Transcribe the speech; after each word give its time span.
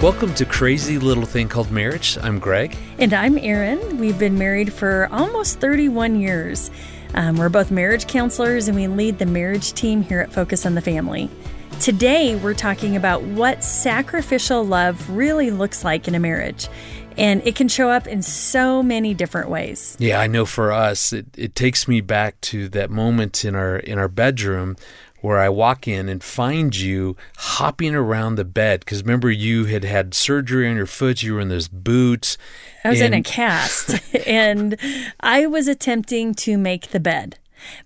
Welcome 0.00 0.32
to 0.34 0.44
Crazy 0.44 0.96
Little 0.96 1.26
Thing 1.26 1.48
Called 1.48 1.72
Marriage. 1.72 2.16
I'm 2.22 2.38
Greg. 2.38 2.76
And 3.00 3.12
I'm 3.12 3.36
Erin. 3.36 3.98
We've 3.98 4.16
been 4.16 4.38
married 4.38 4.72
for 4.72 5.08
almost 5.10 5.58
31 5.58 6.20
years. 6.20 6.70
Um, 7.14 7.34
we're 7.34 7.48
both 7.48 7.72
marriage 7.72 8.06
counselors 8.06 8.68
and 8.68 8.76
we 8.76 8.86
lead 8.86 9.18
the 9.18 9.26
marriage 9.26 9.72
team 9.72 10.02
here 10.02 10.20
at 10.20 10.32
Focus 10.32 10.64
on 10.64 10.76
the 10.76 10.80
Family. 10.80 11.28
Today, 11.80 12.36
we're 12.36 12.54
talking 12.54 12.94
about 12.94 13.24
what 13.24 13.64
sacrificial 13.64 14.64
love 14.64 15.10
really 15.10 15.50
looks 15.50 15.82
like 15.82 16.06
in 16.06 16.14
a 16.14 16.20
marriage. 16.20 16.68
And 17.16 17.44
it 17.44 17.56
can 17.56 17.66
show 17.66 17.90
up 17.90 18.06
in 18.06 18.22
so 18.22 18.84
many 18.84 19.14
different 19.14 19.50
ways. 19.50 19.96
Yeah, 19.98 20.20
I 20.20 20.28
know 20.28 20.46
for 20.46 20.70
us, 20.70 21.12
it, 21.12 21.26
it 21.36 21.56
takes 21.56 21.88
me 21.88 22.00
back 22.00 22.40
to 22.42 22.68
that 22.68 22.90
moment 22.90 23.44
in 23.44 23.56
our 23.56 23.78
in 23.78 23.98
our 23.98 24.06
bedroom 24.06 24.76
where 25.20 25.38
I 25.38 25.48
walk 25.48 25.88
in 25.88 26.08
and 26.08 26.22
find 26.22 26.74
you 26.76 27.16
hopping 27.36 27.94
around 27.94 28.36
the 28.36 28.44
bed. 28.44 28.80
Because 28.80 29.02
remember, 29.02 29.30
you 29.30 29.64
had 29.66 29.84
had 29.84 30.14
surgery 30.14 30.68
on 30.68 30.76
your 30.76 30.86
foot, 30.86 31.22
you 31.22 31.34
were 31.34 31.40
in 31.40 31.48
those 31.48 31.68
boots. 31.68 32.38
I 32.84 32.90
was 32.90 33.00
and- 33.00 33.14
in 33.14 33.20
a 33.20 33.22
cast, 33.22 34.00
and 34.26 34.76
I 35.20 35.46
was 35.46 35.68
attempting 35.68 36.34
to 36.36 36.56
make 36.56 36.88
the 36.88 37.00
bed 37.00 37.38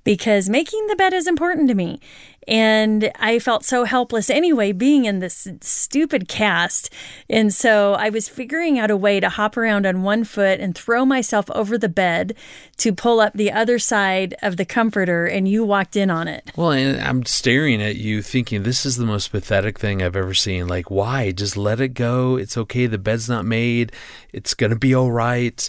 because 0.04 0.48
making 0.50 0.86
the 0.88 0.96
bed 0.96 1.12
is 1.12 1.26
important 1.26 1.68
to 1.68 1.74
me. 1.74 2.00
And 2.48 3.10
I 3.18 3.38
felt 3.38 3.64
so 3.64 3.84
helpless 3.84 4.28
anyway, 4.28 4.72
being 4.72 5.04
in 5.04 5.20
this 5.20 5.46
stupid 5.60 6.28
cast. 6.28 6.90
And 7.30 7.54
so 7.54 7.94
I 7.94 8.10
was 8.10 8.28
figuring 8.28 8.78
out 8.78 8.90
a 8.90 8.96
way 8.96 9.20
to 9.20 9.28
hop 9.28 9.56
around 9.56 9.86
on 9.86 10.02
one 10.02 10.24
foot 10.24 10.60
and 10.60 10.74
throw 10.74 11.04
myself 11.04 11.50
over 11.52 11.78
the 11.78 11.88
bed 11.88 12.34
to 12.78 12.92
pull 12.92 13.20
up 13.20 13.34
the 13.34 13.52
other 13.52 13.78
side 13.78 14.34
of 14.42 14.56
the 14.56 14.64
comforter, 14.64 15.26
and 15.26 15.46
you 15.46 15.64
walked 15.64 15.94
in 15.94 16.10
on 16.10 16.26
it. 16.26 16.50
Well, 16.56 16.72
and 16.72 17.00
I'm 17.00 17.24
staring 17.24 17.80
at 17.80 17.96
you 17.96 18.22
thinking, 18.22 18.64
this 18.64 18.84
is 18.84 18.96
the 18.96 19.06
most 19.06 19.28
pathetic 19.28 19.78
thing 19.78 20.02
I've 20.02 20.16
ever 20.16 20.34
seen. 20.34 20.66
Like, 20.66 20.90
why? 20.90 21.30
Just 21.30 21.56
let 21.56 21.80
it 21.80 21.90
go. 21.90 22.36
It's 22.36 22.56
okay. 22.56 22.86
The 22.86 22.98
bed's 22.98 23.28
not 23.28 23.44
made, 23.44 23.92
it's 24.32 24.54
going 24.54 24.70
to 24.70 24.76
be 24.76 24.94
all 24.94 25.12
right. 25.12 25.68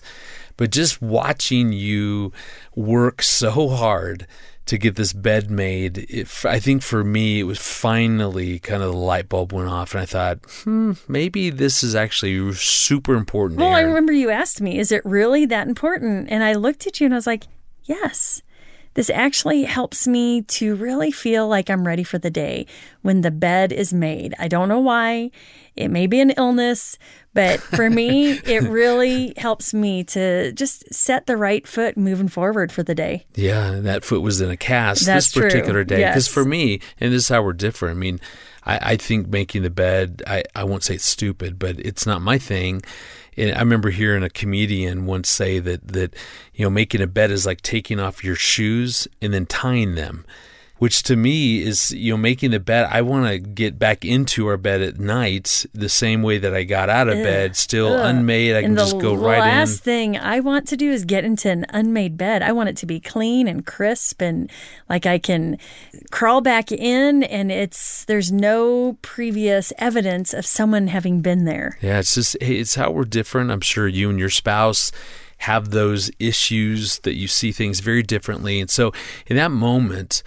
But 0.56 0.72
just 0.72 1.02
watching 1.02 1.74
you 1.74 2.32
work 2.76 3.22
so 3.22 3.70
hard 3.70 4.28
to 4.66 4.78
get 4.78 4.96
this 4.96 5.14
bed 5.14 5.52
made, 5.52 5.98
it, 6.10 6.46
I 6.46 6.60
think 6.60 6.84
for 6.84 7.04
me, 7.04 7.40
it 7.40 7.44
was 7.44 7.60
finally 7.60 8.60
kind 8.60 8.82
of 8.82 8.92
the 8.92 8.98
light 8.98 9.28
bulb 9.30 9.52
went 9.52 9.70
off, 9.70 9.94
and 9.94 10.02
I 10.02 10.06
thought, 10.06 10.40
hmm, 10.64 10.94
maybe 11.08 11.50
this 11.50 11.84
is 11.84 11.96
actually 11.96 12.54
super 12.54 13.16
important. 13.16 13.60
Well, 13.60 13.74
I 13.74 13.82
remember 13.82 14.14
you 14.14 14.30
asked 14.30 14.62
me, 14.62 14.80
is 14.80 14.92
it 14.92 15.04
really 15.06 15.46
that 15.48 15.68
important? 15.68 16.30
And 16.30 16.44
I 16.44 16.54
looked 16.54 16.88
at 16.88 17.00
you 17.00 17.06
and 17.06 17.14
I 17.14 17.18
was 17.18 17.28
like, 17.28 17.44
yes. 17.84 18.42
This 18.94 19.10
actually 19.10 19.64
helps 19.64 20.08
me 20.08 20.44
to 20.44 20.76
really 20.76 21.12
feel 21.12 21.48
like 21.48 21.70
I'm 21.70 21.88
ready 21.88 22.04
for 22.04 22.18
the 22.18 22.30
day 22.30 22.68
when 23.02 23.22
the 23.22 23.32
bed 23.32 23.72
is 23.72 23.94
made. 23.94 24.34
I 24.40 24.48
don't 24.48 24.70
know 24.70 24.80
why. 24.80 25.32
It 25.76 25.90
may 25.90 26.06
be 26.06 26.20
an 26.20 26.32
illness, 26.32 26.98
but 27.34 27.60
for 27.60 27.90
me, 27.90 28.32
it 28.46 28.64
really 28.64 29.34
helps 29.38 29.74
me 29.74 30.04
to 30.06 30.52
just 30.52 30.94
set 30.94 31.26
the 31.26 31.38
right 31.38 31.68
foot 31.68 31.98
moving 31.98 32.28
forward 32.28 32.72
for 32.72 32.84
the 32.84 32.94
day. 32.94 33.26
Yeah, 33.34 33.80
that 33.82 34.04
foot 34.04 34.22
was 34.22 34.40
in 34.40 34.52
a 34.52 34.58
cast 34.58 35.06
That's 35.06 35.32
this 35.34 35.44
particular 35.44 35.84
true. 35.84 35.98
day. 35.98 36.08
Because 36.08 36.28
yes. 36.28 36.34
for 36.34 36.46
me, 36.46 36.80
and 37.00 37.12
this 37.12 37.24
is 37.24 37.30
how 37.30 37.42
we're 37.42 37.54
different. 37.54 37.98
I 37.98 38.00
mean, 38.00 38.20
I, 38.66 38.80
I 38.92 38.96
think 38.98 39.28
making 39.28 39.64
the 39.64 39.70
bed, 39.70 40.22
I, 40.28 40.44
I 40.56 40.64
won't 40.64 40.84
say 40.84 40.96
it's 40.96 41.06
stupid, 41.06 41.58
but 41.58 41.80
it's 41.80 42.06
not 42.06 42.22
my 42.22 42.38
thing. 42.38 42.84
I 43.38 43.60
remember 43.60 43.90
hearing 43.90 44.24
a 44.24 44.30
comedian 44.30 45.06
once 45.06 45.30
say 45.30 45.60
that 45.60 45.88
that 45.90 46.16
you 46.54 46.66
know 46.66 46.70
making 46.70 47.02
a 47.02 47.08
bed 47.08 47.32
is 47.32 47.46
like 47.46 47.62
taking 47.62 48.00
off 48.00 48.24
your 48.24 48.36
shoes 48.36 49.08
and 49.22 49.34
then 49.34 49.46
tying 49.46 49.96
them 49.96 50.26
which 50.78 51.04
to 51.04 51.16
me 51.16 51.62
is 51.62 51.92
you 51.92 52.14
know 52.14 52.18
making 52.18 52.52
the 52.52 52.60
bed 52.60 52.88
i 52.92 53.02
want 53.02 53.26
to 53.28 53.40
get 53.40 53.80
back 53.80 54.04
into 54.04 54.48
our 54.48 54.58
bed 54.58 54.82
at 54.82 55.00
night 55.00 55.66
the 55.74 55.90
same 55.90 56.22
way 56.22 56.38
that 56.38 56.54
i 56.54 56.64
got 56.64 56.90
out 56.90 57.08
of 57.08 57.18
Ugh. 57.18 57.24
bed 57.24 57.56
still 57.56 57.94
Ugh. 57.94 58.06
unmade 58.06 58.56
i 58.56 58.60
and 58.60 58.68
can 58.68 58.76
just 58.76 59.00
go 59.00 59.14
right 59.14 59.38
in. 59.38 59.44
the 59.44 59.46
last 59.46 59.84
thing 59.84 60.18
i 60.18 60.40
want 60.40 60.68
to 60.68 60.78
do 60.78 60.92
is 60.92 61.06
get 61.06 61.24
into 61.24 61.50
an 61.50 61.66
unmade 61.70 62.18
bed. 62.18 62.42
I 62.42 62.52
want 62.52 62.70
it 62.70 62.78
to 62.78 62.86
be 62.86 63.00
clean 63.00 63.48
and 63.48 63.66
crisp 63.66 64.22
and 64.22 64.50
like 64.90 65.06
i 65.06 65.18
can 65.18 65.58
crawl 66.12 66.42
back 66.42 66.72
in 66.72 67.24
and 67.24 67.52
it's 67.52 68.06
there's 68.06 68.32
no 68.32 68.98
previous 69.02 69.72
evidence 69.78 70.34
of 70.34 70.46
someone 70.46 70.88
having 70.88 71.22
been 71.22 71.46
there. 71.46 71.78
Yeah 71.82 72.00
it's 72.00 72.16
just 72.16 72.36
it's 72.42 72.76
how 72.76 72.92
we're 72.92 73.06
different. 73.06 73.52
I'm 73.52 73.62
sure 73.62 73.88
you 73.88 74.10
and 74.10 74.20
your 74.20 74.30
spouse 74.30 74.92
have 75.40 75.72
those 75.72 76.12
issues 76.20 77.00
that 77.00 77.16
you 77.16 77.28
see 77.28 77.52
things 77.52 77.80
very 77.80 78.04
differently. 78.04 78.60
And 78.60 78.70
so 78.70 78.94
in 79.28 79.36
that 79.36 79.52
moment 79.52 80.24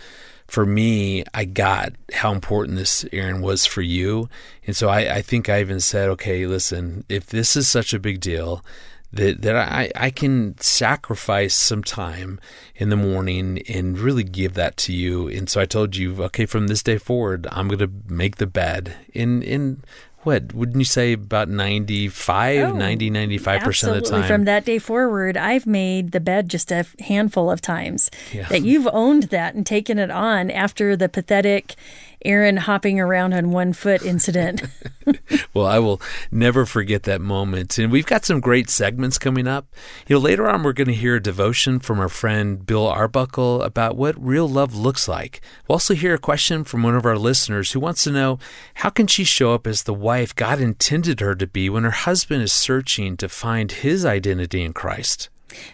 for 0.47 0.65
me, 0.65 1.25
I 1.35 1.45
got 1.45 1.93
how 2.13 2.33
important 2.33 2.79
this, 2.79 3.05
Erin, 3.13 3.41
was 3.41 3.67
for 3.67 3.83
you. 3.83 4.29
And 4.67 4.77
so 4.77 4.89
I, 4.89 5.17
I 5.17 5.23
think 5.23 5.49
I 5.49 5.61
even 5.61 5.81
said, 5.81 6.09
okay, 6.11 6.47
listen, 6.47 7.05
if 7.09 7.27
this 7.27 7.57
is 7.57 7.69
such 7.69 7.93
a 7.93 7.99
big 7.99 8.21
deal, 8.21 8.65
that, 9.13 9.43
that 9.43 9.57
I, 9.57 9.91
I 9.95 10.11
can 10.11 10.59
sacrifice 10.59 11.55
some 11.55 11.83
time 11.83 12.41
in 12.75 12.91
the 12.91 12.97
morning 12.97 13.63
and 13.69 13.99
really 13.99 14.25
give 14.25 14.55
that 14.55 14.77
to 14.79 14.93
you. 14.93 15.29
And 15.29 15.49
so 15.49 15.61
I 15.61 15.65
told 15.65 15.97
you, 15.97 16.23
okay, 16.25 16.47
from 16.47 16.67
this 16.67 16.83
day 16.83 16.99
forward, 16.99 17.47
I'm 17.51 17.69
going 17.69 17.79
to 17.79 17.91
make 18.13 18.37
the 18.37 18.47
bed. 18.47 18.97
And, 19.15 19.43
and 19.43 19.85
what 20.27 20.53
wouldn't 20.53 20.77
you 20.77 20.85
say 20.85 21.13
about 21.13 21.49
95 21.49 22.71
oh, 22.71 22.77
90 22.77 23.11
95% 23.13 23.89
of 23.89 23.95
the 23.95 24.11
time 24.11 24.25
from 24.25 24.45
that 24.45 24.65
day 24.65 24.79
forward 24.79 25.37
i've 25.37 25.67
made 25.67 26.11
the 26.11 26.19
bed 26.19 26.49
just 26.49 26.73
a 26.73 26.85
handful 26.99 27.49
of 27.49 27.61
times 27.61 28.11
yeah. 28.33 28.49
that 28.49 28.63
you've 28.63 28.89
owned 28.93 29.25
that 29.25 29.55
and 29.55 29.65
taken 29.65 29.99
it 29.99 30.11
on 30.11 30.51
after 30.51 30.97
the 30.97 31.09
pathetic 31.09 31.77
Erin 32.25 32.57
hopping 32.57 33.01
around 33.01 33.33
on 33.33 33.51
one 33.51 33.73
foot 33.73 34.03
incident. 34.03 34.63
well, 35.55 35.67
I 35.67 35.79
will 35.79 36.01
never 36.31 36.67
forget 36.67 37.05
that 37.05 37.21
moment. 37.21 37.79
And 37.79 37.93
we've 37.93 38.07
got 38.07 38.25
some 38.25 38.41
great 38.41 38.69
segments 38.69 39.19
coming 39.19 39.47
up. 39.47 39.73
You 40.07 40.17
know, 40.17 40.21
later 40.21 40.49
on, 40.49 40.63
we're 40.63 40.73
going 40.73 40.89
to 40.89 40.95
hear 40.95 41.17
a 41.17 41.23
devotion 41.23 41.79
from 41.79 42.01
our 42.01 42.09
friend 42.09 42.65
Bill 42.65 42.87
Arbuckle 42.87 43.63
about 43.63 43.97
what 43.97 44.23
real 44.23 44.49
love 44.49 44.75
looks 44.75 45.09
like. 45.09 45.41
We'll 45.67 45.75
also 45.75 45.95
hear 45.95 46.15
a 46.15 46.19
question 46.19 46.65
from 46.65 46.83
one 46.83 46.97
of 46.97 47.07
our 47.07 47.19
listeners 47.19 47.73
who 47.73 47.81
wants 47.81 48.05
to 48.05 48.13
know 48.13 48.39
how 48.75 48.91
can 48.91 49.07
she 49.07 49.25
show 49.25 49.55
up 49.55 49.67
as 49.67 49.85
the 49.85 49.95
wife 49.95 50.35
God 50.35 50.61
intended 50.61 51.21
her 51.21 51.35
to 51.35 51.47
be 51.47 51.69
when 51.69 51.85
her 51.85 51.91
husband 51.91 52.43
is 52.43 52.53
searching 52.53 53.17
to 53.19 53.29
find 53.29 53.71
his 53.73 54.05
identity 54.05 54.63
in 54.63 54.73
Christ. 54.73 55.29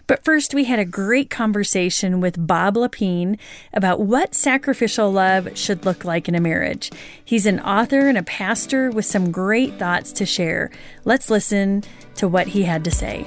But 0.06 0.24
first, 0.24 0.54
we 0.54 0.64
had 0.64 0.78
a 0.78 0.84
great 0.84 1.30
conversation 1.30 2.20
with 2.20 2.46
Bob 2.46 2.74
Lepine 2.74 3.38
about 3.72 4.00
what 4.00 4.34
sacrificial 4.34 5.10
love 5.10 5.56
should 5.56 5.84
look 5.84 6.04
like 6.04 6.28
in 6.28 6.34
a 6.34 6.40
marriage. 6.40 6.90
He's 7.24 7.46
an 7.46 7.60
author 7.60 8.08
and 8.08 8.18
a 8.18 8.22
pastor 8.22 8.90
with 8.90 9.04
some 9.04 9.30
great 9.30 9.78
thoughts 9.78 10.12
to 10.12 10.26
share. 10.26 10.70
Let's 11.04 11.30
listen 11.30 11.84
to 12.16 12.28
what 12.28 12.48
he 12.48 12.62
had 12.62 12.84
to 12.84 12.90
say. 12.90 13.26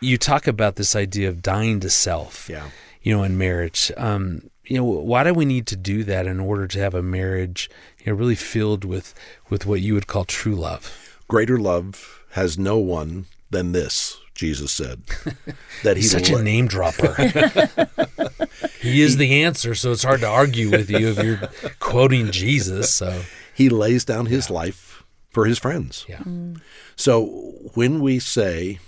You 0.00 0.18
talk 0.18 0.48
about 0.48 0.74
this 0.74 0.96
idea 0.96 1.28
of 1.28 1.42
dying 1.42 1.78
to 1.80 1.88
self. 1.88 2.48
Yeah. 2.48 2.70
You 3.02 3.16
know, 3.16 3.22
in 3.22 3.38
marriage. 3.38 3.92
Um, 3.96 4.50
you 4.72 4.78
know, 4.78 4.84
why 4.84 5.22
do 5.22 5.34
we 5.34 5.44
need 5.44 5.66
to 5.66 5.76
do 5.76 6.02
that 6.04 6.26
in 6.26 6.40
order 6.40 6.66
to 6.66 6.78
have 6.78 6.94
a 6.94 7.02
marriage, 7.02 7.68
you 7.98 8.10
know, 8.10 8.18
really 8.18 8.34
filled 8.34 8.86
with 8.86 9.12
with 9.50 9.66
what 9.66 9.82
you 9.82 9.92
would 9.92 10.06
call 10.06 10.24
true 10.24 10.54
love? 10.54 11.20
Greater 11.28 11.58
love 11.58 12.24
has 12.30 12.58
no 12.58 12.78
one 12.78 13.26
than 13.50 13.72
this, 13.72 14.18
Jesus 14.34 14.72
said. 14.72 15.02
That 15.82 15.98
he's 15.98 16.10
such 16.10 16.30
a 16.30 16.40
name 16.40 16.68
dropper. 16.68 17.12
he 18.80 19.02
is 19.02 19.18
the 19.18 19.42
answer, 19.42 19.74
so 19.74 19.92
it's 19.92 20.04
hard 20.04 20.20
to 20.20 20.28
argue 20.28 20.70
with 20.70 20.88
you 20.88 21.08
if 21.08 21.22
you're 21.22 21.40
quoting 21.80 22.30
Jesus. 22.30 22.94
So 22.94 23.24
he 23.52 23.68
lays 23.68 24.04
down 24.06 24.26
his 24.26 24.48
yeah. 24.48 24.54
life 24.54 25.02
for 25.28 25.44
his 25.44 25.58
friends. 25.58 26.06
Yeah. 26.08 26.18
Mm. 26.18 26.62
So 26.94 27.26
when 27.74 28.00
we 28.00 28.20
say 28.20 28.78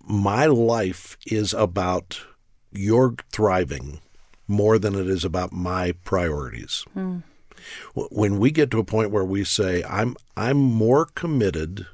my 0.00 0.46
life 0.46 1.18
is 1.26 1.52
about 1.52 2.20
your 2.70 3.16
thriving 3.32 4.00
more 4.50 4.78
than 4.78 4.94
it 4.94 5.06
is 5.06 5.24
about 5.24 5.52
my 5.52 5.92
priorities. 6.04 6.84
Mm. 6.96 7.22
When 7.94 8.38
we 8.38 8.50
get 8.50 8.70
to 8.72 8.78
a 8.78 8.84
point 8.84 9.10
where 9.10 9.24
we 9.24 9.44
say, 9.44 9.82
I'm, 9.84 10.16
I'm 10.36 10.56
more 10.56 11.06
committed 11.06 11.86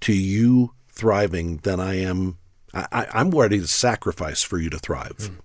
to 0.00 0.12
you 0.12 0.72
thriving 0.88 1.58
than 1.58 1.80
I 1.80 1.94
am, 2.00 2.38
I, 2.74 3.06
am 3.14 3.30
ready 3.30 3.60
to 3.60 3.66
sacrifice 3.66 4.42
for 4.42 4.58
you 4.58 4.68
to 4.70 4.78
thrive. 4.78 5.16
Mm. 5.18 5.36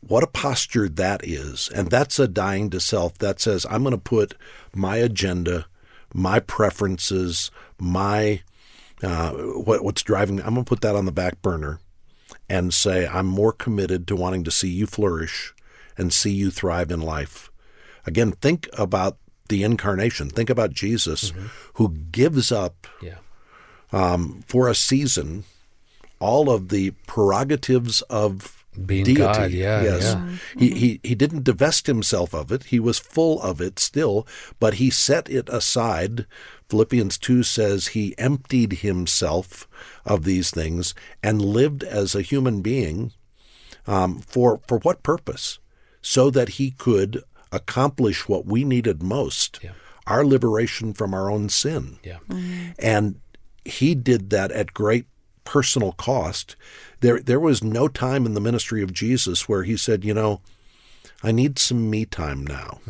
What 0.00 0.22
a 0.22 0.28
posture 0.28 0.88
that 0.88 1.24
is. 1.24 1.68
And 1.74 1.90
that's 1.90 2.18
a 2.18 2.28
dying 2.28 2.70
to 2.70 2.80
self 2.80 3.18
that 3.18 3.40
says, 3.40 3.66
I'm 3.68 3.82
going 3.82 3.92
to 3.92 3.98
put 3.98 4.34
my 4.74 4.96
agenda, 4.96 5.66
my 6.14 6.38
preferences, 6.38 7.50
my 7.78 8.42
uh, 9.02 9.32
what, 9.32 9.84
what's 9.84 10.02
driving 10.02 10.36
me, 10.36 10.42
I'm 10.42 10.54
going 10.54 10.64
to 10.64 10.68
put 10.68 10.80
that 10.80 10.96
on 10.96 11.04
the 11.04 11.12
back 11.12 11.42
burner 11.42 11.80
and 12.48 12.72
say, 12.72 13.06
I'm 13.06 13.26
more 13.26 13.52
committed 13.52 14.06
to 14.08 14.16
wanting 14.16 14.44
to 14.44 14.50
see 14.50 14.68
you 14.68 14.86
flourish 14.86 15.54
and 15.96 16.12
see 16.12 16.32
you 16.32 16.50
thrive 16.50 16.90
in 16.90 17.00
life. 17.00 17.50
Again, 18.06 18.32
think 18.32 18.68
about 18.76 19.18
the 19.48 19.62
incarnation. 19.62 20.30
Think 20.30 20.50
about 20.50 20.72
Jesus, 20.72 21.30
mm-hmm. 21.30 21.46
who 21.74 21.90
gives 21.90 22.52
up 22.52 22.86
yeah. 23.02 23.18
um, 23.92 24.44
for 24.46 24.68
a 24.68 24.74
season 24.74 25.44
all 26.18 26.50
of 26.50 26.68
the 26.68 26.92
prerogatives 27.06 28.02
of 28.02 28.64
Being 28.74 29.04
deity. 29.04 29.20
God, 29.20 29.50
yeah, 29.50 29.82
yes. 29.82 30.02
yeah. 30.02 30.36
He, 30.58 30.70
he 30.70 31.00
he 31.02 31.14
didn't 31.14 31.44
divest 31.44 31.86
himself 31.86 32.34
of 32.34 32.50
it. 32.52 32.64
He 32.64 32.80
was 32.80 32.98
full 32.98 33.40
of 33.42 33.60
it 33.60 33.78
still, 33.78 34.26
but 34.58 34.74
he 34.74 34.90
set 34.90 35.28
it 35.30 35.48
aside. 35.48 36.26
Philippians 36.68 37.18
2 37.18 37.42
says 37.42 37.88
he 37.88 38.16
emptied 38.18 38.74
himself 38.74 39.68
of 40.04 40.24
these 40.24 40.50
things 40.50 40.94
and 41.22 41.40
lived 41.40 41.84
as 41.84 42.14
a 42.14 42.22
human 42.22 42.60
being 42.60 43.12
um, 43.86 44.18
for 44.20 44.60
for 44.66 44.78
what 44.80 45.02
purpose? 45.02 45.58
So 46.02 46.30
that 46.30 46.50
he 46.50 46.70
could 46.72 47.22
accomplish 47.52 48.28
what 48.28 48.46
we 48.46 48.64
needed 48.64 49.02
most, 49.02 49.60
Yeah. 49.62 49.72
our 50.06 50.24
liberation 50.24 50.92
from 50.92 51.14
our 51.14 51.30
own 51.30 51.48
sin. 51.48 51.98
Yeah. 52.02 52.18
And 52.78 53.20
he 53.64 53.94
did 53.94 54.30
that 54.30 54.50
at 54.52 54.74
great 54.74 55.06
personal 55.44 55.92
cost. 55.92 56.56
There 57.00 57.20
there 57.20 57.40
was 57.40 57.62
no 57.62 57.86
time 57.88 58.26
in 58.26 58.34
the 58.34 58.40
ministry 58.40 58.82
of 58.82 58.92
Jesus 58.92 59.48
where 59.48 59.62
he 59.62 59.76
said, 59.76 60.04
you 60.04 60.14
know, 60.14 60.40
I 61.22 61.32
need 61.32 61.58
some 61.58 61.88
me 61.90 62.04
time 62.04 62.46
now. 62.46 62.80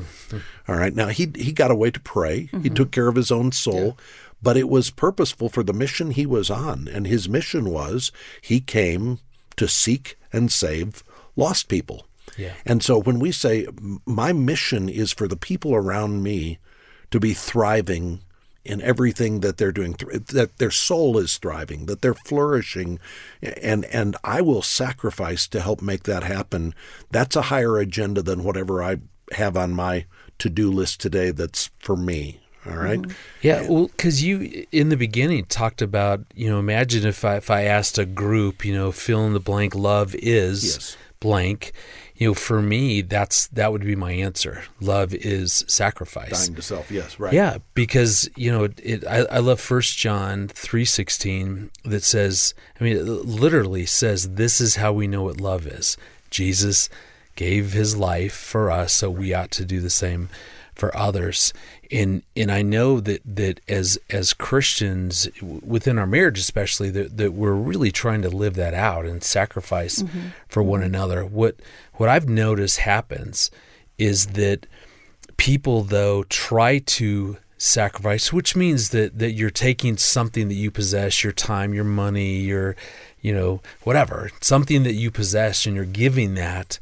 All 0.69 0.77
right. 0.77 0.95
Now 0.95 1.09
he 1.09 1.31
he 1.37 1.53
got 1.53 1.71
away 1.71 1.91
to 1.91 2.01
pray. 2.01 2.49
He 2.63 2.71
took 2.71 2.91
care 2.91 3.09
of 3.09 3.17
his 3.17 3.31
own 3.31 3.53
soul, 3.53 3.97
but 4.43 4.57
it 4.57 4.69
was 4.69 4.91
purposeful 4.91 5.49
for 5.49 5.63
the 5.63 5.73
mission 5.73 6.11
he 6.11 6.27
was 6.27 6.51
on. 6.51 6.89
And 6.89 7.07
his 7.07 7.29
mission 7.29 7.71
was 7.71 8.13
he 8.41 8.61
came 8.61 9.21
to 9.57 9.69
seek 9.69 10.19
and 10.33 10.51
save 10.53 11.03
lost 11.37 11.69
people. 11.69 12.07
Yeah. 12.37 12.55
And 12.65 12.83
so 12.83 13.01
when 13.01 13.19
we 13.19 13.33
say 13.33 13.67
my 14.05 14.33
mission 14.33 14.89
is 14.89 15.13
for 15.13 15.29
the 15.29 15.37
people 15.37 15.75
around 15.75 16.23
me 16.23 16.59
to 17.11 17.21
be 17.21 17.33
thriving 17.33 18.21
in 18.67 18.83
everything 18.83 19.41
that 19.41 19.57
they're 19.57 19.73
doing, 19.73 19.93
that 20.11 20.59
their 20.59 20.71
soul 20.71 21.19
is 21.19 21.39
thriving, 21.39 21.87
that 21.87 22.03
they're 22.03 22.15
flourishing, 22.15 22.99
and 23.43 23.85
and 23.87 24.17
I 24.25 24.41
will 24.41 24.63
sacrifice 24.63 25.47
to 25.49 25.61
help 25.61 25.81
make 25.81 26.03
that 26.05 26.23
happen. 26.25 26.75
That's 27.11 27.37
a 27.37 27.43
higher 27.43 27.79
agenda 27.79 28.23
than 28.23 28.45
whatever 28.45 28.83
I 28.83 28.99
have 29.33 29.57
on 29.57 29.73
my 29.73 30.07
to-do 30.39 30.71
list 30.71 31.01
today. 31.01 31.31
That's 31.31 31.71
for 31.79 31.97
me. 31.97 32.41
All 32.67 32.77
right? 32.77 33.01
Mm-hmm. 33.01 33.13
Yeah, 33.43 33.69
well, 33.69 33.87
because 33.87 34.25
you 34.25 34.67
in 34.73 34.89
the 34.89 34.97
beginning 34.97 35.45
talked 35.45 35.81
about, 35.81 36.25
you 36.35 36.51
know, 36.51 36.59
imagine 36.59 37.07
if 37.07 37.25
I 37.25 37.37
if 37.37 37.51
I 37.51 37.63
asked 37.63 37.97
a 37.97 38.05
group, 38.05 38.65
you 38.65 38.75
know, 38.75 38.91
fill 38.91 39.25
in 39.27 39.33
the 39.33 39.41
blank, 39.41 39.75
love 39.75 40.15
is 40.17 40.65
Yes. 40.65 40.97
blank. 41.21 41.73
You 42.17 42.29
know, 42.29 42.35
for 42.35 42.63
me, 42.63 43.03
that's 43.03 43.47
that 43.49 43.73
would 43.73 43.85
be 43.85 43.95
my 43.95 44.13
answer. 44.13 44.65
Love 44.81 45.13
is 45.13 45.65
sacrifice. 45.69 46.47
Dying 46.47 46.57
to 46.57 46.63
self. 46.63 46.91
Yes. 46.91 47.21
Right. 47.21 47.33
Yeah, 47.33 47.59
because 47.75 48.31
you 48.37 48.51
know, 48.51 48.65
it, 48.65 48.81
it, 48.83 49.07
I, 49.07 49.19
I 49.25 49.39
love 49.39 49.61
First 49.61 49.99
John 49.99 50.49
three 50.49 50.87
sixteen 50.87 51.71
that 51.85 52.03
says, 52.03 52.55
I 52.81 52.85
mean, 52.85 52.97
it 52.97 53.05
literally 53.05 53.85
says, 53.85 54.31
"This 54.31 54.61
is 54.61 54.77
how 54.77 54.93
we 54.95 55.07
know 55.07 55.25
what 55.25 55.41
love 55.41 55.67
is." 55.67 55.99
Jesus 56.31 56.89
gave 57.35 57.73
His 57.73 57.97
life 57.97 58.35
for 58.35 58.71
us, 58.71 58.95
so 58.95 59.11
we 59.11 59.35
ought 59.35 59.51
to 59.53 59.67
do 59.67 59.81
the 59.81 59.91
same 59.91 60.31
for 60.75 60.97
others. 60.97 61.53
And 61.91 62.23
and 62.35 62.51
I 62.51 62.63
know 62.63 63.01
that 63.01 63.23
that 63.25 63.61
as 63.69 63.99
as 64.11 64.33
Christians 64.33 65.29
within 65.43 65.99
our 65.99 66.07
marriage, 66.07 66.39
especially, 66.39 66.91
that 66.91 67.17
that 67.17 67.33
we're 67.33 67.53
really 67.53 67.93
trying 67.93 68.23
to 68.23 68.29
live 68.29 68.55
that 68.55 68.75
out 68.75 69.05
and 69.05 69.23
sacrifice 69.23 70.03
mm-hmm. 70.03 70.29
for 70.49 70.63
one 70.63 70.81
mm-hmm. 70.81 70.87
another. 70.87 71.25
What 71.25 71.57
what 71.95 72.09
I've 72.09 72.29
noticed 72.29 72.79
happens 72.79 73.51
is 73.99 74.27
that 74.29 74.67
people 75.37 75.83
though 75.83 76.25
try 76.25 76.79
to 76.79 77.37
sacrifice 77.59 78.33
which 78.33 78.55
means 78.55 78.91
that 78.91 79.19
that 79.19 79.33
you're 79.33 79.49
taking 79.49 79.97
something 79.97 80.49
that 80.49 80.55
you 80.55 80.71
possess 80.71 81.25
your 81.25 81.33
time 81.33 81.73
your 81.73 81.85
money 81.85 82.37
your 82.37 82.77
you 83.23 83.33
know 83.33 83.63
whatever 83.83 84.31
something 84.43 84.83
that 84.83 84.93
you 84.93 85.11
possess 85.11 85.65
and 85.65 85.75
you're 85.75 85.87
giving 85.87 86.35
that 86.35 86.79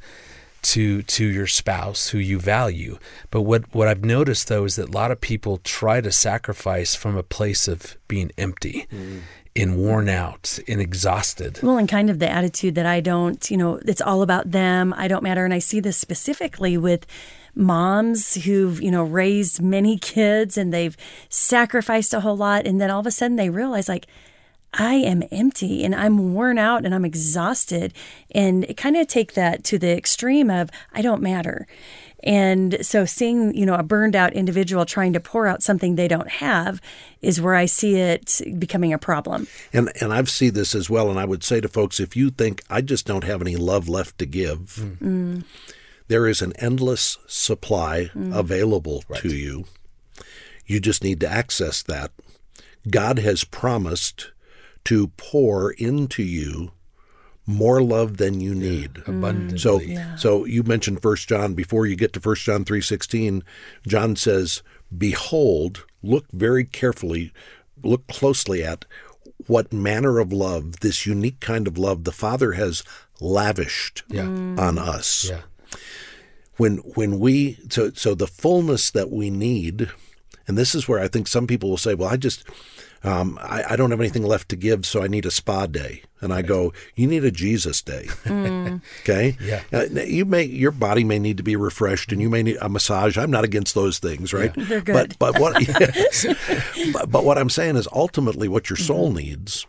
to 0.64 1.02
to 1.02 1.24
your 1.24 1.46
spouse 1.46 2.08
who 2.08 2.18
you 2.18 2.38
value 2.38 2.98
but 3.30 3.42
what 3.42 3.72
what 3.74 3.86
I've 3.86 4.04
noticed 4.04 4.48
though 4.48 4.64
is 4.64 4.76
that 4.76 4.88
a 4.88 4.92
lot 4.92 5.10
of 5.10 5.20
people 5.20 5.58
try 5.58 6.00
to 6.00 6.10
sacrifice 6.10 6.94
from 6.94 7.16
a 7.16 7.22
place 7.22 7.68
of 7.68 7.96
being 8.08 8.32
empty 8.38 8.86
mm. 8.90 9.20
and 9.54 9.76
worn 9.76 10.08
out 10.08 10.58
and 10.66 10.80
exhausted 10.80 11.60
Well, 11.62 11.78
and 11.78 11.88
kind 11.88 12.10
of 12.10 12.18
the 12.18 12.30
attitude 12.30 12.74
that 12.74 12.86
I 12.86 13.00
don't, 13.00 13.50
you 13.50 13.56
know, 13.56 13.80
it's 13.86 14.00
all 14.00 14.22
about 14.22 14.50
them. 14.50 14.94
I 14.96 15.08
don't 15.08 15.22
matter. 15.22 15.44
And 15.44 15.54
I 15.54 15.58
see 15.58 15.80
this 15.80 15.96
specifically 15.96 16.76
with 16.76 17.06
moms 17.54 18.34
who've, 18.44 18.82
you 18.82 18.90
know, 18.90 19.04
raised 19.04 19.62
many 19.62 19.98
kids 19.98 20.58
and 20.58 20.72
they've 20.72 20.96
sacrificed 21.28 22.14
a 22.14 22.20
whole 22.20 22.36
lot. 22.36 22.66
And 22.66 22.80
then 22.80 22.90
all 22.90 23.00
of 23.00 23.06
a 23.06 23.10
sudden 23.10 23.36
they 23.36 23.50
realize, 23.50 23.88
like, 23.88 24.06
I 24.74 24.94
am 24.94 25.22
empty 25.30 25.84
and 25.84 25.94
I'm 25.94 26.34
worn 26.34 26.58
out 26.58 26.84
and 26.84 26.94
I'm 26.94 27.04
exhausted. 27.04 27.92
And 28.30 28.64
it 28.64 28.76
kind 28.76 28.96
of 28.96 29.06
take 29.06 29.34
that 29.34 29.64
to 29.64 29.78
the 29.78 29.96
extreme 29.96 30.50
of, 30.50 30.70
I 30.92 31.02
don't 31.02 31.22
matter. 31.22 31.66
And 32.24 32.78
so 32.84 33.04
seeing, 33.04 33.54
you 33.54 33.66
know, 33.66 33.74
a 33.74 33.82
burned 33.82 34.16
out 34.16 34.32
individual 34.32 34.86
trying 34.86 35.12
to 35.12 35.20
pour 35.20 35.46
out 35.46 35.62
something 35.62 35.94
they 35.94 36.08
don't 36.08 36.30
have 36.30 36.80
is 37.20 37.40
where 37.40 37.54
I 37.54 37.66
see 37.66 37.96
it 37.96 38.40
becoming 38.58 38.92
a 38.94 38.98
problem. 38.98 39.46
And 39.72 39.92
and 40.00 40.12
I've 40.12 40.30
seen 40.30 40.54
this 40.54 40.74
as 40.74 40.88
well. 40.88 41.10
And 41.10 41.20
I 41.20 41.26
would 41.26 41.44
say 41.44 41.60
to 41.60 41.68
folks, 41.68 42.00
if 42.00 42.16
you 42.16 42.30
think 42.30 42.62
I 42.70 42.80
just 42.80 43.06
don't 43.06 43.24
have 43.24 43.42
any 43.42 43.56
love 43.56 43.88
left 43.88 44.18
to 44.18 44.26
give, 44.26 44.76
hmm. 44.76 45.06
mm. 45.06 45.44
there 46.08 46.26
is 46.26 46.40
an 46.40 46.54
endless 46.58 47.18
supply 47.26 48.10
mm. 48.14 48.34
available 48.34 49.04
to 49.16 49.28
you. 49.28 49.66
You 50.66 50.80
just 50.80 51.04
need 51.04 51.20
to 51.20 51.28
access 51.28 51.82
that. 51.82 52.10
God 52.88 53.18
has 53.18 53.44
promised 53.44 54.30
to 54.84 55.08
pour 55.16 55.72
into 55.72 56.22
you 56.22 56.72
more 57.46 57.82
love 57.82 58.16
than 58.16 58.40
you 58.40 58.54
need. 58.54 59.02
abundantly 59.06 59.58
So 59.58 59.80
so 60.16 60.44
you 60.44 60.62
mentioned 60.62 61.02
First 61.02 61.28
John 61.28 61.54
before 61.54 61.86
you 61.86 61.94
get 61.96 62.12
to 62.14 62.20
First 62.20 62.42
John 62.44 62.64
3:16, 62.64 63.42
John 63.86 64.16
says, 64.16 64.62
"Behold, 64.96 65.84
look 66.02 66.24
very 66.32 66.64
carefully, 66.64 67.32
look 67.82 68.06
closely 68.06 68.62
at 68.64 68.84
what 69.46 69.72
manner 69.72 70.18
of 70.20 70.32
love, 70.32 70.80
this 70.80 71.04
unique 71.04 71.40
kind 71.40 71.66
of 71.66 71.76
love 71.76 72.04
the 72.04 72.12
Father 72.12 72.52
has 72.52 72.82
lavished 73.20 74.04
Yeah. 74.08 74.30
on 74.56 74.78
us." 74.78 75.26
yeah 75.28 75.42
when 76.56 76.76
when 76.94 77.18
we 77.18 77.58
so 77.68 77.90
so 77.94 78.14
the 78.14 78.26
fullness 78.26 78.90
that 78.90 79.10
we 79.10 79.28
need, 79.30 79.90
and 80.46 80.56
this 80.56 80.74
is 80.74 80.86
where 80.88 81.00
I 81.00 81.08
think 81.08 81.26
some 81.28 81.46
people 81.46 81.68
will 81.70 81.76
say, 81.76 81.94
"Well, 81.94 82.08
I 82.08 82.16
just 82.16 82.44
um, 83.04 83.38
I, 83.40 83.64
I 83.70 83.76
don't 83.76 83.90
have 83.90 84.00
anything 84.00 84.24
left 84.24 84.48
to 84.48 84.56
give, 84.56 84.86
so 84.86 85.02
I 85.02 85.08
need 85.08 85.26
a 85.26 85.30
spa 85.30 85.66
day." 85.66 86.02
And 86.20 86.32
I 86.32 86.42
go, 86.42 86.72
"You 86.94 87.06
need 87.06 87.24
a 87.24 87.30
Jesus 87.30 87.82
day." 87.82 88.08
okay. 89.00 89.36
Yeah. 89.40 89.62
Uh, 89.72 89.84
you 90.04 90.24
may 90.24 90.44
your 90.44 90.70
body 90.70 91.04
may 91.04 91.18
need 91.18 91.36
to 91.36 91.42
be 91.42 91.56
refreshed, 91.56 92.12
and 92.12 92.20
you 92.20 92.30
may 92.30 92.42
need 92.42 92.58
a 92.60 92.68
massage. 92.68 93.16
I'm 93.18 93.30
not 93.30 93.44
against 93.44 93.74
those 93.74 93.98
things, 93.98 94.32
right? 94.32 94.52
They're 94.56 94.80
good. 94.80 95.16
But 95.18 95.18
but 95.18 95.40
what 95.40 95.60
yes. 95.80 96.26
but, 96.92 97.10
but 97.10 97.24
what 97.24 97.38
I'm 97.38 97.50
saying 97.50 97.76
is 97.76 97.86
ultimately 97.92 98.48
what 98.48 98.70
your 98.70 98.76
soul 98.76 99.12
needs 99.12 99.66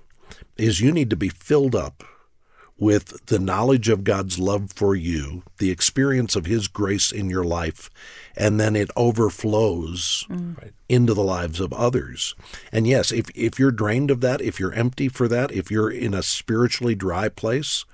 is 0.57 0.79
you 0.79 0.91
need 0.91 1.09
to 1.09 1.17
be 1.17 1.29
filled 1.29 1.75
up 1.75 2.03
with 2.77 3.25
the 3.27 3.39
knowledge 3.39 3.87
of 3.87 4.03
God's 4.03 4.37
love 4.37 4.71
for 4.73 4.95
you, 4.95 5.43
the 5.59 5.71
experience 5.71 6.35
of 6.35 6.45
His 6.45 6.67
grace 6.67 7.11
in 7.11 7.29
your 7.29 7.43
life, 7.43 7.89
and 8.35 8.59
then 8.59 8.75
it 8.75 8.91
overflows 8.95 10.25
mm. 10.29 10.71
into 10.89 11.13
the 11.13 11.23
lives 11.23 11.59
of 11.59 11.71
others. 11.71 12.35
And 12.71 12.85
yes, 12.85 13.11
if, 13.11 13.29
if 13.33 13.57
you're 13.59 13.71
drained 13.71 14.11
of 14.11 14.21
that, 14.21 14.41
if 14.41 14.59
you're 14.59 14.73
empty 14.73 15.07
for 15.07 15.27
that, 15.29 15.51
if 15.51 15.71
you're 15.71 15.91
in 15.91 16.13
a 16.13 16.23
spiritually 16.23 16.95
dry 16.95 17.29
place, 17.29 17.85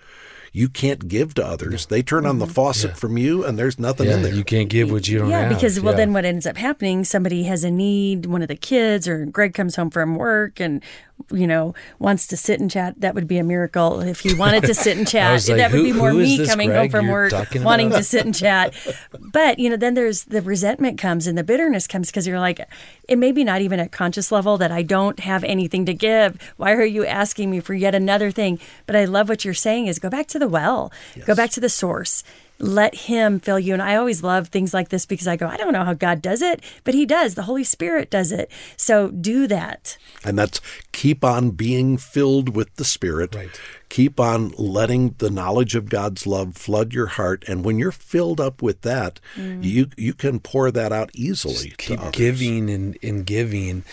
you 0.54 0.68
can't 0.68 1.08
give 1.08 1.34
to 1.36 1.46
others. 1.46 1.86
They 1.86 2.04
turn 2.04 2.26
on 2.26 2.40
the 2.40 2.46
mm-hmm. 2.46 2.54
faucet 2.54 2.98
from 2.98 3.18
you, 3.18 3.46
and 3.46 3.58
there's 3.58 3.80
nothing 3.80 4.08
yeah 4.08 4.16
in 4.16 4.24
there. 4.24 4.34
you 4.34 4.44
can't 4.44 4.70
give 4.70 4.92
what 4.92 5.08
you 5.08 5.20
don't 5.20 5.32
have. 5.32 5.44
yeah, 5.44 5.48
have 5.48 5.58
because 5.58 5.80
well, 5.80 5.94
Yeah. 5.94 5.98
then 5.98 6.14
what 6.14 6.26
ends 6.26 6.46
up 6.46 6.58
happening? 6.58 7.06
Somebody 7.06 7.44
has 7.44 7.64
a 7.64 7.72
need, 7.72 8.26
one 8.26 8.42
of 8.42 8.50
the 8.50 8.58
kids, 8.58 9.08
or 9.08 9.26
Greg 9.26 9.54
comes 9.54 9.78
home 9.78 9.90
from 9.90 10.16
work 10.16 10.60
and 10.60 10.84
you 11.32 11.46
know 11.46 11.74
wants 12.00 12.28
to 12.28 12.36
sit 12.36 12.60
and 12.60 12.70
chat. 12.70 13.00
That 13.00 13.16
would 13.16 13.28
be 13.28 13.38
a 13.38 13.44
miracle 13.44 14.02
if 14.02 14.22
he 14.22 14.34
wanted 14.34 14.64
to 14.64 14.74
sit 14.74 14.98
and 14.98 15.08
chat. 15.08 15.48
like, 15.48 15.58
that 15.58 15.72
would 15.72 15.84
be 15.84 15.94
more 15.94 16.14
me 16.14 16.38
this 16.38 16.50
coming 16.50 16.72
home 16.72 16.90
from 16.90 17.08
work 17.08 17.32
wanting 17.56 17.88
about? 17.88 17.98
to 17.98 18.04
sit 18.04 18.26
and 18.26 18.36
chat. 18.36 18.74
But 19.32 19.60
you 19.60 19.70
know, 19.70 19.78
then 19.78 19.94
there's 19.94 20.26
the 20.26 20.42
resentment 20.42 20.98
comes 20.98 21.28
and 21.28 21.38
the 21.38 21.44
bitterness 21.44 21.88
comes 21.88 22.10
because 22.10 22.28
you're 22.28 22.40
like, 22.40 22.60
it 23.08 23.18
may 23.18 23.32
be 23.32 23.44
not 23.44 23.62
even 23.62 23.80
at 23.80 23.92
conscious 23.92 24.32
level 24.32 24.58
that 24.58 24.72
I 24.72 24.82
don't 24.82 25.20
have 25.22 25.44
anything 25.46 25.86
to 25.86 25.94
give. 25.94 26.38
Why 26.58 26.74
are 26.74 26.84
you 26.84 27.06
asking 27.06 27.50
me 27.50 27.62
for 27.62 27.74
yet 27.74 27.96
another 27.96 28.32
thing? 28.32 28.60
But 28.86 28.96
I 28.96 29.06
love 29.06 29.30
what 29.30 29.46
you're 29.46 29.54
saying 29.54 29.88
is 29.88 30.00
go 30.00 30.10
back 30.10 30.28
to 30.28 30.40
the 30.42 30.50
well, 30.50 30.92
go 31.26 31.34
back 31.36 31.52
to 31.52 31.60
the 31.60 31.70
source 31.70 32.24
let 32.62 32.94
him 32.96 33.40
fill 33.40 33.60
you. 33.60 33.74
And 33.74 33.82
I 33.82 33.96
always 33.96 34.24
love 34.24 34.48
things 34.48 34.74
like 34.74 34.90
this 34.90 35.06
because 35.06 35.28
I 35.28 35.36
go, 35.36 35.48
I 35.48 35.58
don't 35.58 35.74
know 35.74 35.84
how 35.84 35.94
God 35.94 36.22
does 36.22 36.42
it, 36.42 36.62
but 36.84 36.94
he 36.94 37.06
does. 37.06 37.36
The 37.36 37.44
Holy 37.44 37.64
Spirit 37.64 38.10
does 38.10 38.32
it. 38.32 38.52
So 38.78 39.10
do 39.10 39.48
that. 39.48 39.98
And 40.24 40.38
that's 40.38 40.62
keep 40.92 41.26
on 41.26 41.52
being 41.52 41.98
filled 41.98 42.56
with 42.56 42.74
the 42.76 42.86
Spirit. 42.86 43.36
Right. 43.36 43.60
Keep 43.90 44.20
on 44.20 44.50
letting 44.58 45.16
the 45.18 45.30
knowledge 45.30 45.76
of 45.76 45.90
God's 45.90 46.26
love 46.28 46.56
flood 46.56 46.94
your 46.94 47.08
heart. 47.08 47.44
And 47.48 47.66
when 47.66 47.80
you're 47.80 47.92
filled 47.92 48.40
up 48.40 48.62
with 48.62 48.82
that, 48.82 49.20
mm. 49.36 49.64
you 49.64 49.90
you 49.98 50.14
can 50.14 50.40
pour 50.40 50.72
that 50.72 50.94
out 50.94 51.10
easily. 51.14 51.72
to 51.72 51.76
keep 51.76 52.00
others. 52.00 52.12
giving 52.12 52.70
and, 52.70 52.98
and 53.02 53.26
giving 53.26 53.84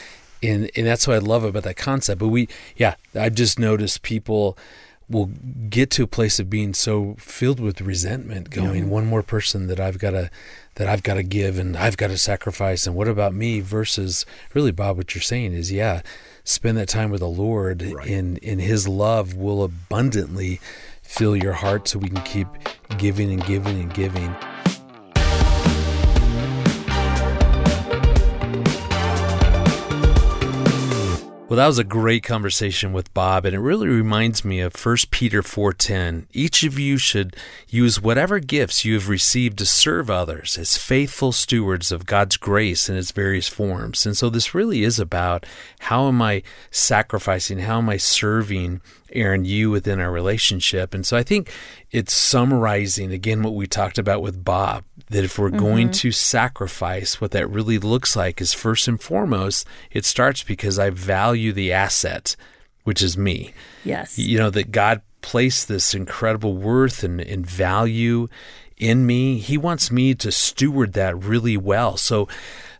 and 0.40 0.70
and 0.76 0.86
that's 0.86 1.08
what 1.08 1.16
I 1.16 1.18
love 1.18 1.42
about 1.42 1.64
that 1.64 1.76
concept. 1.76 2.20
But 2.20 2.28
we 2.28 2.48
yeah, 2.76 2.94
I've 3.14 3.34
just 3.34 3.58
noticed 3.58 4.02
people 4.02 4.56
will 5.10 5.30
get 5.70 5.90
to 5.90 6.02
a 6.02 6.06
place 6.06 6.38
of 6.38 6.50
being 6.50 6.74
so 6.74 7.14
filled 7.18 7.60
with 7.60 7.80
resentment 7.80 8.50
going 8.50 8.90
one 8.90 9.06
more 9.06 9.22
person 9.22 9.66
that 9.68 9.80
I've 9.80 9.98
got 9.98 10.10
to 10.10 10.30
that 10.74 10.86
I've 10.88 11.02
got 11.02 11.14
to 11.14 11.22
give 11.22 11.58
and 11.58 11.76
I've 11.76 11.96
got 11.96 12.08
to 12.08 12.18
sacrifice 12.18 12.86
and 12.86 12.94
what 12.94 13.08
about 13.08 13.34
me? 13.34 13.60
versus 13.60 14.26
really 14.54 14.70
Bob 14.70 14.96
what 14.96 15.14
you're 15.14 15.22
saying 15.22 15.52
is 15.54 15.72
yeah 15.72 16.02
spend 16.44 16.76
that 16.78 16.88
time 16.88 17.10
with 17.10 17.20
the 17.20 17.28
Lord 17.28 17.82
Right. 17.82 18.06
in 18.06 18.36
in 18.38 18.58
his 18.58 18.86
love 18.86 19.34
will 19.34 19.62
abundantly 19.64 20.60
fill 21.02 21.34
your 21.34 21.54
heart 21.54 21.88
so 21.88 21.98
we 21.98 22.10
can 22.10 22.22
keep 22.22 22.48
giving 22.98 23.32
and 23.32 23.44
giving 23.46 23.80
and 23.80 23.92
giving 23.94 24.36
Well, 31.48 31.56
that 31.56 31.66
was 31.66 31.78
a 31.78 31.84
great 31.84 32.24
conversation 32.24 32.92
with 32.92 33.14
Bob, 33.14 33.46
and 33.46 33.56
it 33.56 33.60
really 33.60 33.88
reminds 33.88 34.44
me 34.44 34.60
of 34.60 34.76
1 34.76 35.10
Peter 35.10 35.42
4:10. 35.42 36.26
Each 36.34 36.62
of 36.62 36.78
you 36.78 36.98
should 36.98 37.36
use 37.70 38.02
whatever 38.02 38.38
gifts 38.38 38.84
you 38.84 38.92
have 38.92 39.08
received 39.08 39.56
to 39.56 39.64
serve 39.64 40.10
others 40.10 40.58
as 40.58 40.76
faithful 40.76 41.32
stewards 41.32 41.90
of 41.90 42.04
God's 42.04 42.36
grace 42.36 42.90
in 42.90 42.98
its 42.98 43.12
various 43.12 43.48
forms. 43.48 44.04
And 44.04 44.14
so 44.14 44.28
this 44.28 44.54
really 44.54 44.84
is 44.84 44.98
about 44.98 45.46
how 45.78 46.08
am 46.08 46.20
I 46.20 46.42
sacrificing, 46.70 47.60
how 47.60 47.78
am 47.78 47.88
I 47.88 47.96
serving 47.96 48.82
Erin 49.12 49.44
you 49.44 49.70
within 49.70 50.00
our 50.00 50.10
relationship. 50.10 50.94
And 50.94 51.06
so 51.06 51.16
I 51.16 51.22
think 51.22 51.52
it's 51.90 52.12
summarizing 52.12 53.12
again 53.12 53.42
what 53.42 53.54
we 53.54 53.66
talked 53.66 53.98
about 53.98 54.22
with 54.22 54.44
Bob 54.44 54.84
that 55.10 55.24
if 55.24 55.38
we're 55.38 55.50
going 55.50 55.86
mm-hmm. 55.86 55.92
to 55.92 56.12
sacrifice, 56.12 57.20
what 57.20 57.30
that 57.30 57.48
really 57.48 57.78
looks 57.78 58.14
like 58.14 58.40
is 58.40 58.52
first 58.52 58.88
and 58.88 59.00
foremost, 59.00 59.66
it 59.90 60.04
starts 60.04 60.42
because 60.42 60.78
I 60.78 60.90
value 60.90 61.52
the 61.52 61.72
asset, 61.72 62.36
which 62.84 63.02
is 63.02 63.16
me. 63.16 63.54
Yes. 63.84 64.18
You 64.18 64.38
know, 64.38 64.50
that 64.50 64.70
God 64.70 65.00
placed 65.22 65.68
this 65.68 65.94
incredible 65.94 66.56
worth 66.56 67.02
and, 67.02 67.20
and 67.20 67.46
value 67.46 68.28
in 68.76 69.06
me. 69.06 69.38
He 69.38 69.56
wants 69.56 69.90
me 69.90 70.14
to 70.16 70.30
steward 70.30 70.92
that 70.92 71.16
really 71.22 71.56
well. 71.56 71.96
So 71.96 72.28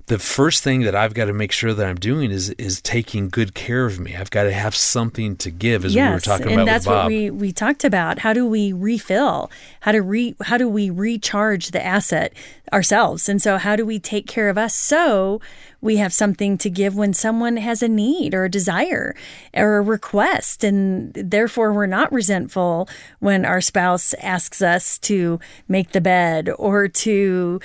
the 0.09 0.19
first 0.19 0.65
thing 0.65 0.83
that 0.83 0.95
I've 0.95 1.15
got 1.15 1.27
to 1.27 1.33
make 1.33 1.53
sure 1.53 1.73
that 1.73 1.87
I'm 1.87 1.97
doing 1.97 2.31
is 2.31 2.51
is 2.51 2.81
taking 2.81 3.29
good 3.29 3.55
care 3.55 3.87
of 3.87 4.01
me. 4.01 4.17
I've 4.17 4.31
got 4.31 4.45
to 4.45 4.53
have 4.53 4.75
something 4.75 5.37
to 5.37 5.51
give, 5.51 5.85
as 5.85 5.95
we 5.95 6.03
were 6.03 6.21
talking 6.21 6.47
and 6.47 6.55
about 6.55 6.67
that's 6.67 6.87
with 6.87 6.95
Bob. 6.95 7.05
what 7.05 7.09
we 7.09 7.31
we 7.31 7.53
talked 7.53 7.85
about. 7.85 8.19
How 8.19 8.33
do 8.33 8.47
we 8.47 8.73
refill? 8.73 9.51
How 9.81 9.93
to 9.93 10.03
re 10.03 10.35
how 10.43 10.59
do 10.59 10.69
we 10.69 10.91
recharge 10.91 11.71
the 11.71 11.85
asset 11.85 12.33
ourselves? 12.73 13.29
And 13.29 13.41
so 13.41 13.59
how 13.59 13.77
do 13.77 13.87
we 13.87 13.99
take 13.99 14.27
care 14.27 14.49
of 14.49 14.59
us 14.59 14.75
so 14.75 15.41
we 15.81 15.97
have 15.97 16.13
something 16.13 16.59
to 16.59 16.71
give 16.71 16.97
when 16.97 17.15
someone 17.15 17.57
has 17.57 17.83
a 17.83 17.89
need 17.89 18.35
or 18.35 18.45
a 18.45 18.51
desire 18.51 19.15
or 19.55 19.79
a 19.79 19.83
request 19.83 20.65
and 20.65 21.13
therefore 21.15 21.73
we're 21.73 21.87
not 21.87 22.13
resentful 22.13 22.89
when 23.21 23.45
our 23.45 23.61
spouse 23.61 24.15
asks 24.15 24.61
us 24.61 24.99
to 24.99 25.39
make 25.69 25.93
the 25.93 26.01
bed 26.01 26.51
or 26.59 26.89
to 26.89 27.61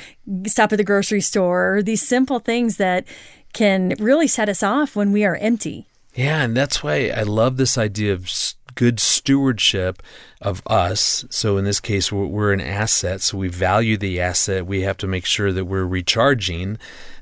stop 0.46 0.72
at 0.72 0.78
the 0.78 0.84
grocery 0.84 1.22
store 1.22 1.78
or 1.78 1.84
these 1.84 2.08
simple 2.08 2.40
things 2.40 2.78
that 2.78 3.06
can 3.54 3.94
really 4.00 4.28
set 4.28 4.50
us 4.50 4.64
off 4.64 4.96
when 4.96 5.12
we 5.12 5.24
are 5.24 5.36
empty. 5.38 5.88
Yeah, 6.16 6.44
and 6.44 6.56
that's 6.56 6.84
why 6.84 7.12
I 7.16 7.24
love 7.24 7.58
this 7.58 7.78
idea 7.78 8.14
of 8.14 8.30
good 8.76 9.00
stewardship 9.00 10.02
of 10.42 10.62
us. 10.68 11.26
So 11.30 11.58
in 11.58 11.66
this 11.66 11.80
case, 11.80 12.12
we're, 12.12 12.54
an 12.54 12.62
asset, 12.62 13.22
so 13.22 13.38
we 13.38 13.48
value 13.48 13.98
the 13.98 14.20
asset. 14.20 14.66
We 14.66 14.82
have 14.82 14.98
to 14.98 15.08
make 15.08 15.26
sure 15.26 15.52
that 15.52 15.66
we're 15.66 15.86
recharging 15.86 16.78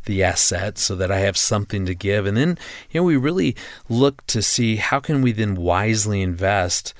the 0.05 0.23
asset 0.23 0.77
so 0.77 0.95
that 0.95 1.11
I 1.11 1.19
have 1.19 1.37
something 1.37 1.85
to 1.85 1.95
give. 1.95 2.25
And 2.25 2.35
then, 2.35 2.57
you 2.89 3.01
know, 3.01 3.05
we 3.05 3.17
really 3.17 3.55
look 3.89 4.25
to 4.27 4.41
see 4.41 4.77
how 4.77 4.99
can 4.99 5.21
we 5.21 5.31
then 5.31 5.55
wisely 5.55 6.21
invest 6.21 6.93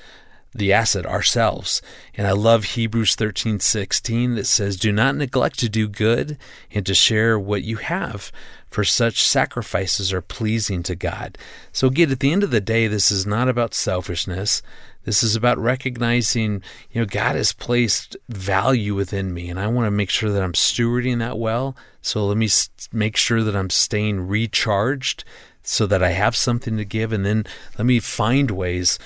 the 0.54 0.72
asset 0.72 1.06
ourselves. 1.06 1.80
And 2.14 2.26
I 2.26 2.32
love 2.32 2.64
Hebrews 2.64 3.14
13 3.14 3.60
16 3.60 4.34
that 4.34 4.46
says, 4.46 4.76
Do 4.76 4.92
not 4.92 5.16
neglect 5.16 5.58
to 5.60 5.68
do 5.68 5.88
good 5.88 6.36
and 6.70 6.84
to 6.86 6.94
share 6.94 7.38
what 7.38 7.62
you 7.62 7.76
have, 7.76 8.30
for 8.68 8.84
such 8.84 9.24
sacrifices 9.24 10.12
are 10.12 10.20
pleasing 10.20 10.82
to 10.84 10.94
God. 10.94 11.38
So, 11.72 11.86
again, 11.86 12.10
at 12.10 12.20
the 12.20 12.32
end 12.32 12.42
of 12.42 12.50
the 12.50 12.60
day, 12.60 12.86
this 12.86 13.10
is 13.10 13.26
not 13.26 13.48
about 13.48 13.74
selfishness. 13.74 14.62
This 15.04 15.22
is 15.22 15.34
about 15.34 15.58
recognizing, 15.58 16.62
you 16.90 17.00
know, 17.00 17.06
God 17.06 17.36
has 17.36 17.52
placed 17.52 18.16
value 18.28 18.94
within 18.94 19.34
me, 19.34 19.50
and 19.50 19.58
I 19.58 19.66
want 19.66 19.86
to 19.86 19.90
make 19.90 20.10
sure 20.10 20.30
that 20.30 20.42
I'm 20.42 20.52
stewarding 20.52 21.18
that 21.18 21.38
well. 21.38 21.76
So 22.00 22.24
let 22.26 22.36
me 22.36 22.48
make 22.92 23.16
sure 23.16 23.42
that 23.42 23.56
I'm 23.56 23.70
staying 23.70 24.28
recharged 24.28 25.24
so 25.62 25.86
that 25.86 26.02
I 26.02 26.10
have 26.10 26.36
something 26.36 26.76
to 26.76 26.84
give, 26.84 27.12
and 27.12 27.24
then 27.24 27.44
let 27.78 27.86
me 27.86 28.00
find 28.00 28.50
ways 28.50 28.98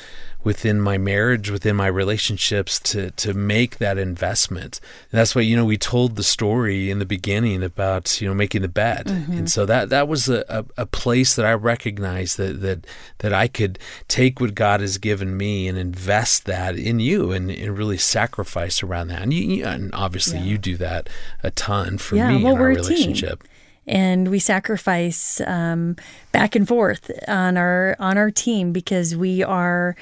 within 0.47 0.81
my 0.81 0.97
marriage, 0.97 1.51
within 1.51 1.75
my 1.75 1.89
relationships 1.89 2.79
to 2.79 3.11
to 3.23 3.35
make 3.35 3.79
that 3.79 3.99
investment. 3.99 4.79
And 5.11 5.19
that's 5.19 5.35
why 5.35 5.43
you 5.43 5.57
know 5.57 5.65
we 5.65 5.77
told 5.77 6.15
the 6.15 6.23
story 6.23 6.89
in 6.89 7.01
the 7.01 7.05
beginning 7.17 7.65
about 7.65 8.21
you 8.21 8.29
know 8.29 8.35
making 8.35 8.63
the 8.63 8.69
bed, 8.85 9.09
and 9.39 9.51
so 9.51 9.67
that 9.67 9.89
that 9.91 10.07
was 10.07 10.29
a, 10.29 10.45
a, 10.49 10.65
a 10.85 10.87
place 10.87 11.35
that 11.37 11.45
I 11.45 11.53
recognized 11.53 12.39
that 12.39 12.61
that 12.63 12.87
that 13.19 13.33
I 13.33 13.49
could 13.49 13.79
take 14.07 14.41
what 14.41 14.55
God 14.55 14.81
has 14.81 14.99
given 14.99 15.37
me 15.37 15.67
and 15.69 15.77
invest 15.77 16.45
that 16.47 16.77
in 16.77 17.01
you 17.01 17.33
and, 17.33 17.51
and 17.51 17.77
really 17.77 17.99
sacrifice 17.99 18.83
around 18.85 19.09
that. 19.09 19.23
And, 19.23 19.35
you, 19.35 19.43
you- 19.57 19.65
and 19.67 19.93
obviously 19.95 20.39
you 20.39 20.59
do 20.59 20.77
that 20.77 21.09
a 21.43 21.51
ton 21.51 21.99
for 21.99 22.15
Yeah, 22.17 22.29
me 22.39 22.45
well, 22.45 22.55
in 22.55 22.61
our 22.61 22.71
a 22.71 22.75
team. 22.77 22.85
relationship. 22.85 23.43
and 23.89 24.29
we 24.31 24.39
sacrifice 24.39 25.41
um, 25.47 25.97
back 26.33 26.55
and 26.55 26.67
forth 26.69 27.11
on 27.29 27.57
our 27.57 27.97
on 27.99 28.17
our 28.17 28.31
team 28.31 28.73
because 28.73 29.17
we 29.17 29.43
are 29.43 29.97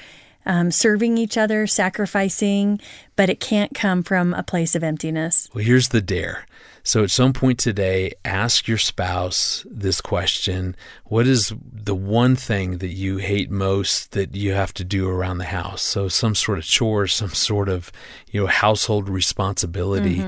um, 0.46 0.70
serving 0.70 1.18
each 1.18 1.36
other, 1.36 1.66
sacrificing, 1.66 2.80
but 3.16 3.30
it 3.30 3.40
can't 3.40 3.74
come 3.74 4.02
from 4.02 4.34
a 4.34 4.42
place 4.42 4.74
of 4.74 4.82
emptiness. 4.82 5.48
Well, 5.54 5.64
here's 5.64 5.88
the 5.88 6.02
dare. 6.02 6.46
So, 6.86 7.02
at 7.02 7.10
some 7.10 7.32
point 7.32 7.58
today, 7.58 8.12
ask 8.26 8.68
your 8.68 8.76
spouse 8.76 9.64
this 9.70 10.02
question 10.02 10.76
What 11.04 11.26
is 11.26 11.54
the 11.72 11.94
one 11.94 12.36
thing 12.36 12.78
that 12.78 12.88
you 12.88 13.16
hate 13.16 13.50
most 13.50 14.12
that 14.12 14.36
you 14.36 14.52
have 14.52 14.74
to 14.74 14.84
do 14.84 15.08
around 15.08 15.38
the 15.38 15.46
house? 15.46 15.80
So, 15.80 16.08
some 16.08 16.34
sort 16.34 16.58
of 16.58 16.64
chore, 16.64 17.06
some 17.06 17.30
sort 17.30 17.70
of 17.70 17.90
you 18.30 18.42
know 18.42 18.46
household 18.48 19.08
responsibility. 19.08 20.24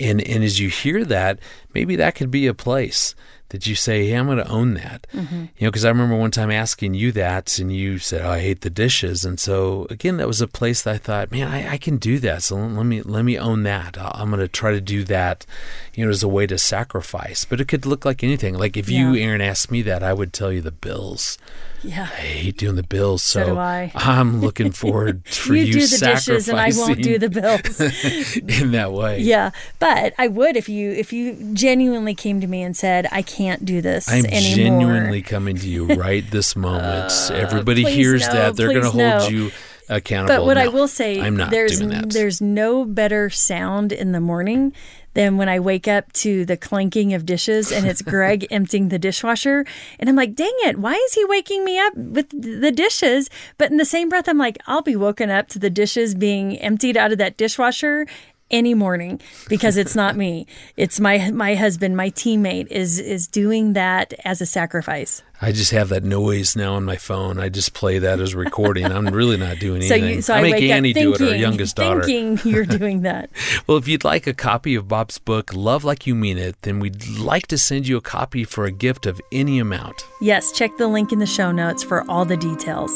And, 0.00 0.20
and 0.20 0.44
as 0.44 0.60
you 0.60 0.68
hear 0.68 1.04
that, 1.06 1.40
maybe 1.74 1.96
that 1.96 2.14
could 2.14 2.30
be 2.30 2.46
a 2.46 2.54
place 2.54 3.16
that 3.50 3.66
you 3.66 3.74
say, 3.74 4.06
Hey, 4.08 4.14
I'm 4.14 4.26
going 4.26 4.38
to 4.38 4.48
own 4.48 4.74
that. 4.74 5.06
Mm-hmm. 5.14 5.40
You 5.56 5.66
know, 5.66 5.70
because 5.70 5.84
I 5.84 5.88
remember 5.88 6.16
one 6.16 6.30
time 6.30 6.50
asking 6.50 6.94
you 6.94 7.12
that, 7.12 7.58
and 7.58 7.72
you 7.72 7.98
said, 7.98 8.22
oh, 8.22 8.30
I 8.30 8.40
hate 8.40 8.60
the 8.60 8.70
dishes. 8.70 9.24
And 9.24 9.40
so, 9.40 9.86
again, 9.90 10.18
that 10.18 10.26
was 10.26 10.40
a 10.40 10.46
place 10.46 10.82
that 10.82 10.94
I 10.94 10.98
thought, 10.98 11.32
man, 11.32 11.48
I, 11.48 11.72
I 11.72 11.78
can 11.78 11.96
do 11.96 12.18
that. 12.20 12.42
So 12.42 12.56
let 12.56 12.84
me 12.84 13.02
let 13.02 13.24
me 13.24 13.38
own 13.38 13.62
that. 13.64 13.96
I'm 13.98 14.30
going 14.30 14.40
to 14.40 14.48
try 14.48 14.70
to 14.72 14.80
do 14.80 15.04
that, 15.04 15.46
you 15.94 16.04
know, 16.04 16.10
as 16.10 16.22
a 16.22 16.28
way 16.28 16.46
to 16.46 16.58
sacrifice. 16.58 17.44
But 17.44 17.60
it 17.60 17.68
could 17.68 17.86
look 17.86 18.04
like 18.04 18.22
anything. 18.22 18.54
Like 18.54 18.76
if 18.76 18.88
you, 18.90 19.12
Yeah. 19.12 19.26
Erin, 19.28 19.40
asked 19.40 19.70
me 19.70 19.82
that, 19.82 20.02
I 20.02 20.12
would 20.12 20.32
tell 20.32 20.52
you 20.52 20.60
the 20.60 20.70
bills. 20.70 21.38
Yeah. 21.82 22.08
I 22.12 22.22
hate 22.22 22.56
doing 22.58 22.74
the 22.74 22.82
bills. 22.82 23.22
So, 23.22 23.44
So 23.44 23.56
I. 23.58 23.92
am 23.94 24.40
looking 24.40 24.72
forward 24.72 25.24
for 25.28 25.54
you 25.54 25.64
you, 25.64 25.72
do 25.74 25.86
the 25.86 25.98
dishes 25.98 26.48
and 26.48 26.58
I 26.58 26.72
won't 26.74 27.00
do 27.00 27.18
the 27.18 27.30
bills. 27.30 27.80
in 28.60 28.72
that 28.72 28.92
way. 28.92 29.20
yeah, 29.20 29.52
but 29.78 30.12
I 30.18 30.26
would 30.26 30.56
if 30.56 30.68
you 30.68 30.90
if 30.90 31.12
you 31.12 31.54
genuinely 31.54 32.16
came 32.16 32.40
to 32.40 32.48
me 32.48 32.62
and 32.62 32.76
said 32.76 33.06
I 33.12 33.22
can't 33.22 33.37
do 33.64 33.80
this 33.80 34.08
I'm 34.08 34.26
anymore. 34.26 34.56
genuinely 34.56 35.22
coming 35.22 35.56
to 35.56 35.68
you 35.68 35.86
right 35.86 36.28
this 36.30 36.56
moment. 36.56 36.88
Uh, 37.28 37.34
Everybody 37.34 37.84
hears 37.84 38.26
no, 38.26 38.32
that. 38.32 38.56
They're 38.56 38.72
going 38.72 38.90
to 38.90 38.96
no. 38.96 39.18
hold 39.18 39.30
you 39.32 39.50
accountable. 39.88 40.36
But 40.36 40.46
what 40.46 40.58
I 40.58 40.68
will 40.68 40.88
say, 40.88 41.20
I'm 41.20 41.36
not 41.36 41.50
there's 41.50 41.78
doing 41.78 41.90
that. 41.90 42.10
there's 42.10 42.40
no 42.40 42.84
better 42.84 43.30
sound 43.30 43.92
in 43.92 44.12
the 44.12 44.20
morning 44.20 44.72
than 45.14 45.36
when 45.36 45.48
I 45.48 45.58
wake 45.58 45.88
up 45.88 46.12
to 46.14 46.44
the 46.44 46.56
clanking 46.56 47.14
of 47.14 47.26
dishes 47.26 47.72
and 47.72 47.86
it's 47.86 48.02
Greg 48.12 48.46
emptying 48.50 48.88
the 48.88 48.98
dishwasher, 48.98 49.64
and 49.98 50.08
I'm 50.08 50.16
like, 50.16 50.34
dang 50.34 50.52
it, 50.60 50.78
why 50.78 50.94
is 50.94 51.14
he 51.14 51.24
waking 51.24 51.64
me 51.64 51.78
up 51.78 51.94
with 51.96 52.30
the 52.30 52.70
dishes? 52.70 53.28
But 53.56 53.70
in 53.70 53.78
the 53.78 53.84
same 53.84 54.08
breath, 54.08 54.28
I'm 54.28 54.38
like, 54.38 54.58
I'll 54.66 54.82
be 54.82 54.96
woken 54.96 55.30
up 55.30 55.48
to 55.48 55.58
the 55.58 55.70
dishes 55.70 56.14
being 56.14 56.56
emptied 56.58 56.96
out 56.96 57.12
of 57.12 57.18
that 57.18 57.36
dishwasher 57.36 58.06
any 58.50 58.74
morning 58.74 59.20
because 59.48 59.76
it's 59.76 59.94
not 59.94 60.16
me 60.16 60.46
it's 60.76 60.98
my 61.00 61.30
my 61.30 61.54
husband 61.54 61.96
my 61.96 62.10
teammate 62.10 62.66
is 62.68 62.98
is 62.98 63.26
doing 63.26 63.74
that 63.74 64.14
as 64.24 64.40
a 64.40 64.46
sacrifice 64.46 65.22
I 65.40 65.52
just 65.52 65.70
have 65.70 65.90
that 65.90 66.02
noise 66.02 66.56
now 66.56 66.74
on 66.74 66.84
my 66.84 66.96
phone. 66.96 67.38
I 67.38 67.48
just 67.48 67.72
play 67.72 68.00
that 68.00 68.18
as 68.18 68.34
recording. 68.34 68.86
I'm 68.86 69.06
really 69.06 69.36
not 69.36 69.60
doing 69.60 69.82
so 69.82 69.94
anything. 69.94 70.16
you 70.16 70.22
so 70.22 70.34
I 70.34 70.38
I, 70.38 70.42
make 70.42 70.52
wake 70.54 70.70
Annie 70.70 70.90
up 70.90 70.96
do 70.96 71.14
it, 71.14 71.20
our 71.20 71.36
youngest 71.36 71.76
daughter. 71.76 72.02
thinking 72.02 72.40
you're 72.52 72.64
doing 72.64 73.02
that 73.02 73.30
Well, 73.66 73.78
if 73.78 73.86
you'd 73.86 74.02
like 74.02 74.26
a 74.26 74.34
copy 74.34 74.74
of 74.74 74.88
Bob's 74.88 75.18
book, 75.18 75.54
Love 75.54 75.84
Like 75.84 76.06
You 76.06 76.14
Mean 76.16 76.38
It, 76.38 76.60
then 76.62 76.80
we'd 76.80 77.06
like 77.18 77.46
to 77.48 77.58
send 77.58 77.86
you 77.86 77.96
a 77.96 78.00
copy 78.00 78.42
for 78.44 78.64
a 78.64 78.72
gift 78.72 79.06
of 79.06 79.20
any 79.30 79.60
amount. 79.60 80.04
Yes, 80.20 80.50
check 80.50 80.76
the 80.76 80.88
link 80.88 81.12
in 81.12 81.20
the 81.20 81.26
show 81.26 81.52
notes 81.52 81.84
for 81.84 82.08
all 82.10 82.24
the 82.24 82.36
details. 82.36 82.90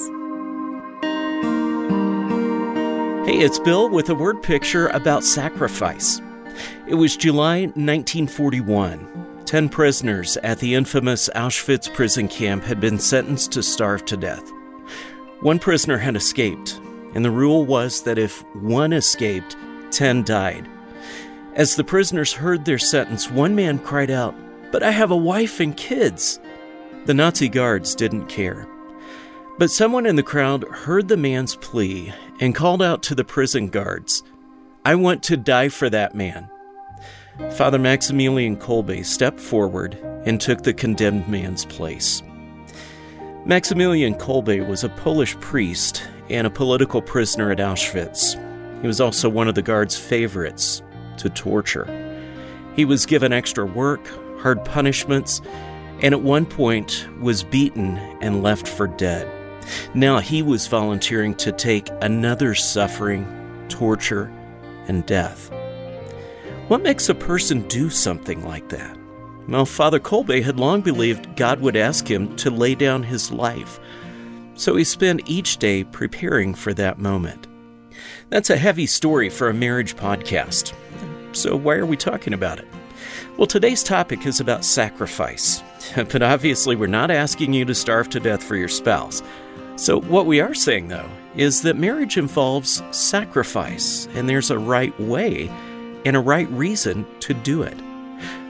Hey, 3.24 3.38
it's 3.38 3.60
Bill 3.60 3.88
with 3.88 4.08
a 4.10 4.16
word 4.16 4.42
picture 4.42 4.88
about 4.88 5.22
sacrifice. 5.22 6.20
It 6.88 6.96
was 6.96 7.16
July 7.16 7.66
1941. 7.66 9.44
Ten 9.44 9.68
prisoners 9.68 10.36
at 10.38 10.58
the 10.58 10.74
infamous 10.74 11.30
Auschwitz 11.36 11.92
prison 11.94 12.26
camp 12.26 12.64
had 12.64 12.80
been 12.80 12.98
sentenced 12.98 13.52
to 13.52 13.62
starve 13.62 14.04
to 14.06 14.16
death. 14.16 14.42
One 15.40 15.60
prisoner 15.60 15.98
had 15.98 16.16
escaped. 16.16 16.80
and 17.14 17.24
the 17.24 17.30
rule 17.30 17.64
was 17.64 18.02
that 18.02 18.18
if 18.18 18.42
one 18.56 18.92
escaped, 18.92 19.56
ten 19.92 20.24
died. 20.24 20.68
As 21.54 21.76
the 21.76 21.84
prisoners 21.84 22.32
heard 22.32 22.64
their 22.64 22.78
sentence, 22.78 23.30
one 23.30 23.54
man 23.54 23.78
cried 23.78 24.10
out, 24.10 24.34
But 24.72 24.82
I 24.82 24.90
have 24.90 25.12
a 25.12 25.16
wife 25.16 25.60
and 25.60 25.76
kids. 25.76 26.40
The 27.04 27.14
Nazi 27.14 27.48
guards 27.48 27.94
didn't 27.94 28.26
care. 28.26 28.66
But 29.58 29.70
someone 29.70 30.06
in 30.06 30.16
the 30.16 30.24
crowd 30.24 30.64
heard 30.64 31.06
the 31.06 31.16
man's 31.16 31.54
plea 31.54 32.12
and 32.42 32.56
called 32.56 32.82
out 32.82 33.04
to 33.04 33.14
the 33.14 33.22
prison 33.22 33.68
guards, 33.68 34.24
I 34.84 34.96
want 34.96 35.22
to 35.24 35.36
die 35.36 35.68
for 35.68 35.88
that 35.90 36.16
man. 36.16 36.50
Father 37.52 37.78
Maximilian 37.78 38.56
Kolbe 38.56 39.06
stepped 39.06 39.38
forward 39.38 39.94
and 40.26 40.40
took 40.40 40.62
the 40.62 40.74
condemned 40.74 41.28
man's 41.28 41.64
place. 41.64 42.20
Maximilian 43.44 44.16
Kolbe 44.16 44.66
was 44.66 44.82
a 44.82 44.88
Polish 44.88 45.38
priest 45.38 46.02
and 46.30 46.44
a 46.44 46.50
political 46.50 47.00
prisoner 47.00 47.52
at 47.52 47.58
Auschwitz. 47.58 48.34
He 48.80 48.88
was 48.88 49.00
also 49.00 49.28
one 49.28 49.46
of 49.46 49.54
the 49.54 49.62
guards' 49.62 49.96
favorites 49.96 50.82
to 51.18 51.30
torture. 51.30 51.86
He 52.74 52.84
was 52.84 53.06
given 53.06 53.32
extra 53.32 53.64
work, 53.64 54.04
hard 54.40 54.64
punishments, 54.64 55.40
and 56.00 56.12
at 56.12 56.22
one 56.22 56.46
point 56.46 57.06
was 57.20 57.44
beaten 57.44 57.98
and 58.20 58.42
left 58.42 58.66
for 58.66 58.88
dead. 58.88 59.30
Now 59.94 60.18
he 60.18 60.42
was 60.42 60.66
volunteering 60.66 61.34
to 61.36 61.52
take 61.52 61.88
another 62.00 62.54
suffering, 62.54 63.26
torture, 63.68 64.32
and 64.88 65.04
death. 65.06 65.50
What 66.68 66.82
makes 66.82 67.08
a 67.08 67.14
person 67.14 67.66
do 67.68 67.90
something 67.90 68.46
like 68.46 68.68
that? 68.70 68.96
Well, 69.48 69.66
Father 69.66 70.00
Kolbe 70.00 70.42
had 70.42 70.58
long 70.58 70.80
believed 70.80 71.36
God 71.36 71.60
would 71.60 71.76
ask 71.76 72.08
him 72.08 72.34
to 72.36 72.50
lay 72.50 72.74
down 72.74 73.02
his 73.02 73.32
life, 73.32 73.80
so 74.54 74.76
he 74.76 74.84
spent 74.84 75.28
each 75.28 75.56
day 75.56 75.84
preparing 75.84 76.54
for 76.54 76.72
that 76.74 76.98
moment. 76.98 77.48
That's 78.30 78.50
a 78.50 78.56
heavy 78.56 78.86
story 78.86 79.28
for 79.28 79.48
a 79.48 79.54
marriage 79.54 79.96
podcast. 79.96 80.72
So, 81.32 81.56
why 81.56 81.74
are 81.74 81.86
we 81.86 81.96
talking 81.96 82.34
about 82.34 82.58
it? 82.58 82.68
Well, 83.36 83.46
today's 83.46 83.82
topic 83.82 84.26
is 84.26 84.40
about 84.40 84.64
sacrifice. 84.64 85.62
But 85.96 86.22
obviously, 86.22 86.76
we're 86.76 86.86
not 86.86 87.10
asking 87.10 87.52
you 87.52 87.64
to 87.64 87.74
starve 87.74 88.08
to 88.10 88.20
death 88.20 88.42
for 88.42 88.56
your 88.56 88.68
spouse. 88.68 89.22
So, 89.76 90.00
what 90.00 90.26
we 90.26 90.40
are 90.40 90.54
saying, 90.54 90.88
though, 90.88 91.08
is 91.34 91.62
that 91.62 91.76
marriage 91.76 92.18
involves 92.18 92.82
sacrifice, 92.90 94.06
and 94.14 94.28
there's 94.28 94.50
a 94.50 94.58
right 94.58 94.98
way 95.00 95.48
and 96.04 96.16
a 96.16 96.20
right 96.20 96.48
reason 96.50 97.06
to 97.20 97.34
do 97.34 97.62
it. 97.62 97.76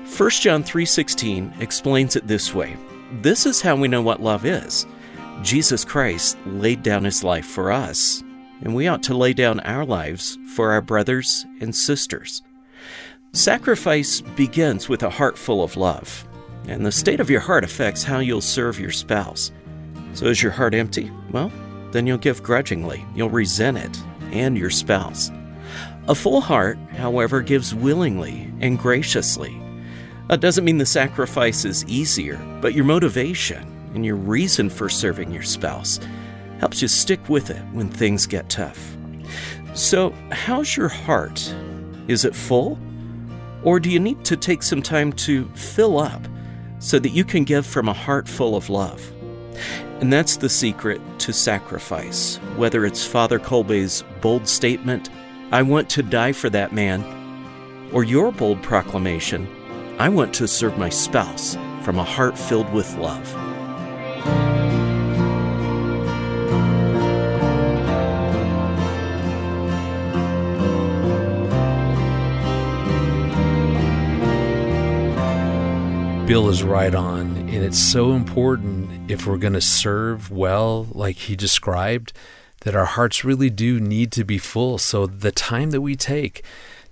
1 0.05 0.43
John 0.43 0.63
3:16 0.63 1.53
explains 1.61 2.17
it 2.17 2.27
this 2.27 2.55
way. 2.55 2.77
This 3.21 3.47
is 3.47 3.63
how 3.63 3.77
we 3.77 3.89
know 3.89 4.03
what 4.03 4.23
love 4.23 4.45
is. 4.45 4.87
Jesus 5.43 5.85
Christ 5.85 6.37
laid 6.47 6.83
down 6.83 7.05
his 7.05 7.25
life 7.25 7.47
for 7.47 7.73
us, 7.73 8.23
and 8.63 8.75
we 8.75 8.89
ought 8.89 9.03
to 9.05 9.17
lay 9.17 9.33
down 9.33 9.61
our 9.61 9.85
lives 9.85 10.39
for 10.55 10.73
our 10.73 10.83
brothers 10.83 11.47
and 11.61 11.75
sisters. 11.75 12.43
Sacrifice 13.33 14.21
begins 14.21 14.89
with 14.89 15.03
a 15.03 15.11
heart 15.11 15.39
full 15.39 15.63
of 15.63 15.77
love, 15.77 16.27
and 16.69 16.85
the 16.85 16.93
state 16.93 17.21
of 17.21 17.31
your 17.31 17.41
heart 17.41 17.65
affects 17.65 18.05
how 18.05 18.19
you'll 18.19 18.41
serve 18.41 18.79
your 18.79 18.91
spouse. 18.91 19.53
So, 20.15 20.27
is 20.27 20.43
your 20.43 20.53
heart 20.53 20.75
empty? 20.75 21.11
Well, 21.31 21.51
then 21.91 22.07
you'll 22.07 22.19
give 22.19 22.43
grudgingly, 22.43 23.05
you'll 23.15 23.31
resent 23.31 23.79
it 23.79 24.03
and 24.33 24.57
your 24.57 24.71
spouse. 24.71 25.31
A 26.09 26.15
full 26.15 26.41
heart, 26.41 26.79
however, 26.97 27.43
gives 27.43 27.75
willingly 27.75 28.53
and 28.61 28.79
graciously. 28.79 29.61
That 30.29 30.41
doesn't 30.41 30.65
mean 30.65 30.79
the 30.79 30.87
sacrifice 30.87 31.65
is 31.65 31.85
easier, 31.87 32.39
but 32.61 32.75
your 32.75 32.85
motivation 32.85 33.91
and 33.95 34.05
your 34.05 34.17
reason 34.17 34.71
for 34.71 34.89
serving 34.89 35.31
your 35.31 35.43
spouse 35.43 36.01
helps 36.59 36.81
you 36.81 36.89
stick 36.89 37.29
with 37.29 37.51
it 37.51 37.63
when 37.73 37.89
things 37.89 38.27
get 38.27 38.49
tough. 38.49 38.97
So, 39.75 40.11
how's 40.31 40.77
your 40.77 40.89
heart? 40.89 41.55
Is 42.09 42.25
it 42.25 42.35
full? 42.35 42.79
Or 43.63 43.79
do 43.79 43.91
you 43.91 44.01
need 44.01 44.25
to 44.25 44.37
take 44.37 44.63
some 44.63 44.83
time 44.83 45.13
to 45.15 45.47
fill 45.55 45.99
up 45.99 46.27
so 46.79 46.99
that 46.99 47.11
you 47.11 47.25
can 47.25 47.45
give 47.45 47.65
from 47.65 47.89
a 47.89 47.93
heart 47.93 48.29
full 48.29 48.57
of 48.57 48.69
love? 48.71 49.13
And 50.03 50.13
that's 50.13 50.37
the 50.37 50.49
secret 50.49 51.01
to 51.21 51.33
sacrifice, 51.33 52.39
whether 52.57 52.85
it's 52.85 53.07
Father 53.07 53.39
Kolbe's 53.39 54.03
bold 54.21 54.49
statement, 54.49 55.11
I 55.53 55.63
want 55.63 55.89
to 55.91 56.03
die 56.03 56.33
for 56.33 56.51
that 56.51 56.73
man, 56.73 57.05
or 57.93 58.03
your 58.03 58.33
bold 58.33 58.61
proclamation, 58.65 59.47
I 60.01 60.09
want 60.09 60.35
to 60.35 60.49
serve 60.49 60.77
my 60.77 60.89
spouse 60.89 61.57
from 61.83 62.01
a 62.01 62.05
heart 62.05 62.37
filled 62.37 62.73
with 62.73 62.93
love. 62.97 63.42
Bill 76.27 76.49
is 76.49 76.63
right 76.63 76.95
on. 76.95 77.37
And 77.37 77.65
it's 77.65 77.79
so 77.79 78.13
important 78.13 79.11
if 79.11 79.27
we're 79.27 79.39
going 79.39 79.53
to 79.55 79.61
serve 79.61 80.31
well, 80.31 80.87
like 80.93 81.17
he 81.17 81.35
described, 81.35 82.13
that 82.61 82.77
our 82.77 82.85
hearts 82.85 83.25
really 83.25 83.51
do 83.51 83.81
need 83.81 84.13
to 84.13 84.25
be 84.25 84.39
full. 84.39 84.79
So 84.79 85.07
the 85.07 85.33
time 85.33 85.71
that 85.71 85.81
we 85.81 85.97
take 85.97 86.45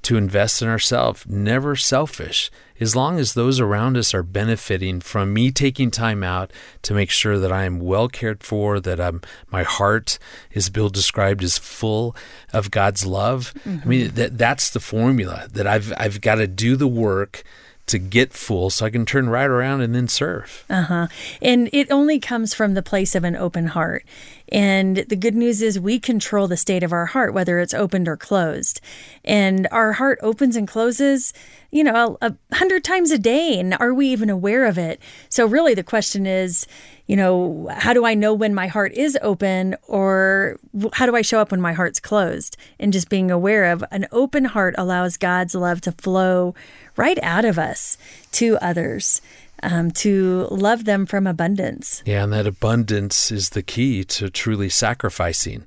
to 0.03 0.17
invest 0.17 0.63
in 0.63 0.69
ourselves, 0.69 1.27
never 1.29 1.77
selfish, 1.77 2.51
as 2.81 2.97
long 2.97 3.21
as 3.21 3.35
those 3.35 3.61
around 3.61 3.97
us 3.97 4.13
are 4.15 4.25
benefiting 4.25 5.01
from 5.01 5.33
me 5.33 5.53
taking 5.53 5.93
time 5.93 6.25
out 6.25 6.53
to 6.83 6.93
make 6.93 7.11
sure 7.11 7.39
that 7.39 7.53
I 7.53 7.65
am 7.65 7.79
well 7.79 8.09
cared 8.09 8.43
for, 8.43 8.81
that 8.81 9.01
I'm 9.01 9.21
my 9.51 9.63
heart, 9.63 10.19
as 10.55 10.71
Bill 10.71 10.89
described, 10.89 11.45
is 11.45 11.57
full 11.57 12.17
of 12.53 12.71
God's 12.71 13.07
love. 13.07 13.55
Mm-hmm. 13.61 13.79
I 13.83 13.87
mean 13.87 14.11
that 14.15 14.39
that's 14.39 14.71
the 14.71 14.81
formula 14.81 15.47
that 15.53 15.67
I've 15.67 15.93
I've 15.97 16.21
got 16.21 16.37
to 16.37 16.47
do 16.47 16.75
the 16.75 16.89
work 16.89 17.45
to 17.87 17.99
get 17.99 18.33
full 18.33 18.71
so 18.71 18.87
I 18.87 18.91
can 18.91 19.05
turn 19.05 19.29
right 19.29 19.49
around 19.49 19.81
and 19.81 19.95
then 19.95 20.09
serve. 20.09 20.65
Uh 20.71 20.83
huh. 20.83 21.07
And 21.43 21.69
it 21.73 21.91
only 21.91 22.19
comes 22.19 22.55
from 22.55 22.75
the 22.75 22.83
place 22.83 23.15
of 23.15 23.25
an 23.25 23.37
open 23.37 23.69
heart. 23.69 24.05
And 24.51 24.97
the 24.97 25.17
good 25.17 25.35
news 25.35 25.63
is 25.63 25.79
we 25.79 25.99
control 25.99 26.49
the 26.49 26.57
state 26.57 26.83
of 26.83 26.93
our 26.93 27.07
heart, 27.07 27.35
whether 27.35 27.59
it's 27.59 27.75
opened 27.75 28.09
or 28.09 28.17
closed. 28.17 28.81
And 29.25 29.69
our 29.71 29.93
heart 29.93 30.19
opens 30.23 30.57
and 30.57 30.67
closes, 30.67 31.33
you 31.71 31.85
know, 31.85 32.19
a, 32.21 32.35
a 32.51 32.57
hundred 32.57 32.83
times 32.83 33.11
a 33.11 33.19
day. 33.19 33.59
And 33.59 33.77
are 33.79 33.95
we 33.95 34.09
even 34.09 34.29
aware 34.29 34.65
of 34.65 34.77
it? 34.77 35.01
So, 35.29 35.47
really, 35.47 35.75
the 35.75 35.85
question 35.85 36.27
is, 36.27 36.67
you 37.07 37.17
know, 37.17 37.69
how 37.73 37.93
do 37.93 38.05
I 38.05 38.15
know 38.15 38.35
when 38.35 38.55
my 38.55 38.67
heart 38.67 38.93
is 38.93 39.19
open 39.23 39.77
or 39.87 40.59
how 40.93 41.07
do 41.07 41.17
I 41.17 41.23
show 41.23 41.41
up 41.41 41.51
when 41.51 41.61
my 41.61 41.73
heart's 41.73 42.01
closed? 42.01 42.57
And 42.79 42.93
just 42.93 43.09
being 43.09 43.31
aware 43.31 43.71
of 43.71 43.85
an 43.91 44.07
open 44.11 44.47
heart 44.47 44.75
allows 44.79 45.17
God's 45.17 45.55
love 45.55 45.81
to 45.83 45.93
flow 45.93 46.55
right 46.97 47.19
out 47.23 47.45
of 47.45 47.59
us 47.59 47.97
to 48.33 48.59
others 48.59 49.21
um, 49.63 49.91
to 49.93 50.47
love 50.51 50.85
them 50.85 51.07
from 51.07 51.27
abundance. 51.27 52.03
Yeah, 52.07 52.25
and 52.25 52.33
that 52.33 52.47
abundance 52.47 53.31
is 53.31 53.51
the 53.51 53.63
key 53.63 54.05
to 54.05 54.31
truly 54.31 54.69
sacrificing. 54.69 55.67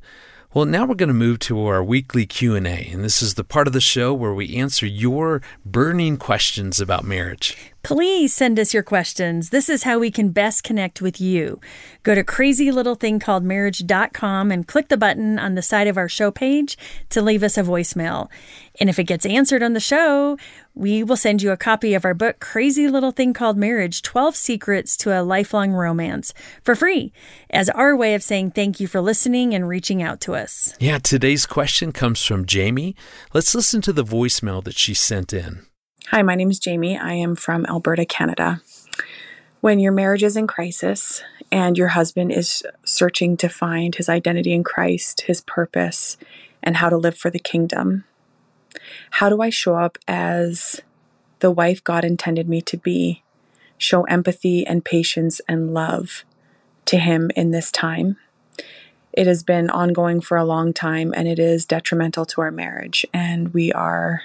Well, 0.53 0.65
now 0.65 0.85
we're 0.85 0.93
going 0.93 1.07
to 1.07 1.15
move 1.15 1.39
to 1.39 1.65
our 1.65 1.83
weekly 1.83 2.27
Q&A, 2.27 2.59
and 2.59 3.03
this 3.03 3.23
is 3.23 3.33
the 3.33 3.43
part 3.43 3.65
of 3.65 3.73
the 3.73 3.81
show 3.81 4.13
where 4.13 4.35
we 4.35 4.55
answer 4.55 4.85
your 4.85 5.41
burning 5.65 6.17
questions 6.17 6.79
about 6.79 7.03
marriage. 7.03 7.57
Please 7.81 8.35
send 8.35 8.59
us 8.59 8.71
your 8.71 8.83
questions. 8.83 9.49
This 9.49 9.67
is 9.67 9.81
how 9.81 9.97
we 9.97 10.11
can 10.11 10.29
best 10.29 10.63
connect 10.63 11.01
with 11.01 11.19
you. 11.19 11.59
Go 12.03 12.13
to 12.13 12.23
crazylittlethingcalledmarriage.com 12.23 14.51
and 14.51 14.67
click 14.67 14.89
the 14.89 14.95
button 14.95 15.39
on 15.39 15.55
the 15.55 15.63
side 15.63 15.87
of 15.87 15.97
our 15.97 16.07
show 16.07 16.29
page 16.29 16.77
to 17.09 17.19
leave 17.19 17.41
us 17.41 17.57
a 17.57 17.63
voicemail. 17.63 18.29
And 18.79 18.91
if 18.91 18.99
it 18.99 19.05
gets 19.05 19.25
answered 19.25 19.63
on 19.63 19.73
the 19.73 19.79
show, 19.79 20.37
we 20.75 21.03
will 21.03 21.15
send 21.15 21.41
you 21.41 21.51
a 21.51 21.57
copy 21.57 21.93
of 21.93 22.03
our 22.03 22.13
book, 22.13 22.39
Crazy 22.39 22.87
Little 22.87 23.11
Thing 23.11 23.33
Called 23.33 23.57
Marriage 23.57 24.01
12 24.01 24.35
Secrets 24.35 24.97
to 24.97 25.11
a 25.11 25.21
Lifelong 25.21 25.71
Romance, 25.71 26.33
for 26.63 26.75
free, 26.75 27.13
as 27.49 27.69
our 27.69 27.95
way 27.95 28.15
of 28.15 28.23
saying 28.23 28.51
thank 28.51 28.79
you 28.79 28.87
for 28.87 28.99
listening 28.99 29.53
and 29.53 29.67
reaching 29.67 30.01
out 30.01 30.19
to 30.21 30.33
us. 30.33 30.73
Yeah, 30.79 30.97
today's 30.97 31.45
question 31.45 31.91
comes 31.91 32.23
from 32.23 32.45
Jamie. 32.45 32.95
Let's 33.33 33.53
listen 33.53 33.81
to 33.81 33.93
the 33.93 34.03
voicemail 34.03 34.63
that 34.63 34.77
she 34.77 34.93
sent 34.93 35.31
in. 35.31 35.65
Hi, 36.07 36.23
my 36.23 36.35
name 36.35 36.49
is 36.49 36.59
Jamie. 36.59 36.97
I 36.97 37.13
am 37.13 37.35
from 37.35 37.65
Alberta, 37.67 38.05
Canada. 38.05 38.61
When 39.61 39.79
your 39.79 39.91
marriage 39.93 40.23
is 40.23 40.35
in 40.35 40.47
crisis 40.47 41.23
and 41.51 41.77
your 41.77 41.89
husband 41.89 42.31
is 42.31 42.63
searching 42.83 43.37
to 43.37 43.47
find 43.47 43.95
his 43.95 44.09
identity 44.09 44.53
in 44.53 44.63
Christ, 44.63 45.21
his 45.21 45.41
purpose, 45.41 46.17
and 46.63 46.77
how 46.77 46.89
to 46.89 46.97
live 46.97 47.15
for 47.15 47.29
the 47.29 47.39
kingdom, 47.39 48.05
how 49.11 49.29
do 49.29 49.41
I 49.41 49.49
show 49.49 49.75
up 49.75 49.97
as 50.07 50.81
the 51.39 51.51
wife 51.51 51.83
God 51.83 52.03
intended 52.05 52.47
me 52.47 52.61
to 52.61 52.77
be? 52.77 53.23
Show 53.77 54.03
empathy 54.03 54.65
and 54.65 54.85
patience 54.85 55.41
and 55.47 55.73
love 55.73 56.23
to 56.85 56.97
him 56.97 57.31
in 57.35 57.51
this 57.51 57.71
time. 57.71 58.17
It 59.11 59.27
has 59.27 59.43
been 59.43 59.69
ongoing 59.69 60.21
for 60.21 60.37
a 60.37 60.45
long 60.45 60.73
time 60.73 61.13
and 61.15 61.27
it 61.27 61.37
is 61.37 61.65
detrimental 61.65 62.25
to 62.25 62.41
our 62.41 62.51
marriage, 62.51 63.05
and 63.13 63.53
we 63.53 63.71
are 63.71 64.23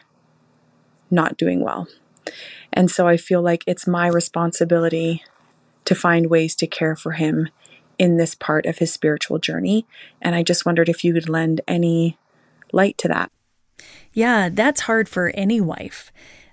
not 1.11 1.37
doing 1.37 1.61
well. 1.61 1.89
And 2.73 2.91
so 2.91 3.07
I 3.07 3.17
feel 3.17 3.43
like 3.43 3.65
it's 3.67 3.87
my 3.87 4.09
responsibility 4.09 5.25
to 5.85 5.95
find 5.95 6.31
ways 6.31 6.55
to 6.57 6.67
care 6.67 6.95
for 6.97 7.13
him 7.13 7.49
in 7.99 8.17
this 8.17 8.35
part 8.35 8.67
of 8.67 8.79
his 8.79 8.93
spiritual 8.93 9.39
journey. 9.39 9.87
And 10.21 10.35
I 10.35 10.43
just 10.43 10.65
wondered 10.65 10.89
if 10.89 11.05
you 11.05 11.15
would 11.15 11.29
lend 11.29 11.61
any 11.67 12.19
light 12.73 12.97
to 12.99 13.09
that. 13.09 13.31
Yeah, 14.19 14.49
that's 14.49 14.81
hard 14.81 15.09
for 15.09 15.29
any 15.29 15.61
wife. 15.61 16.11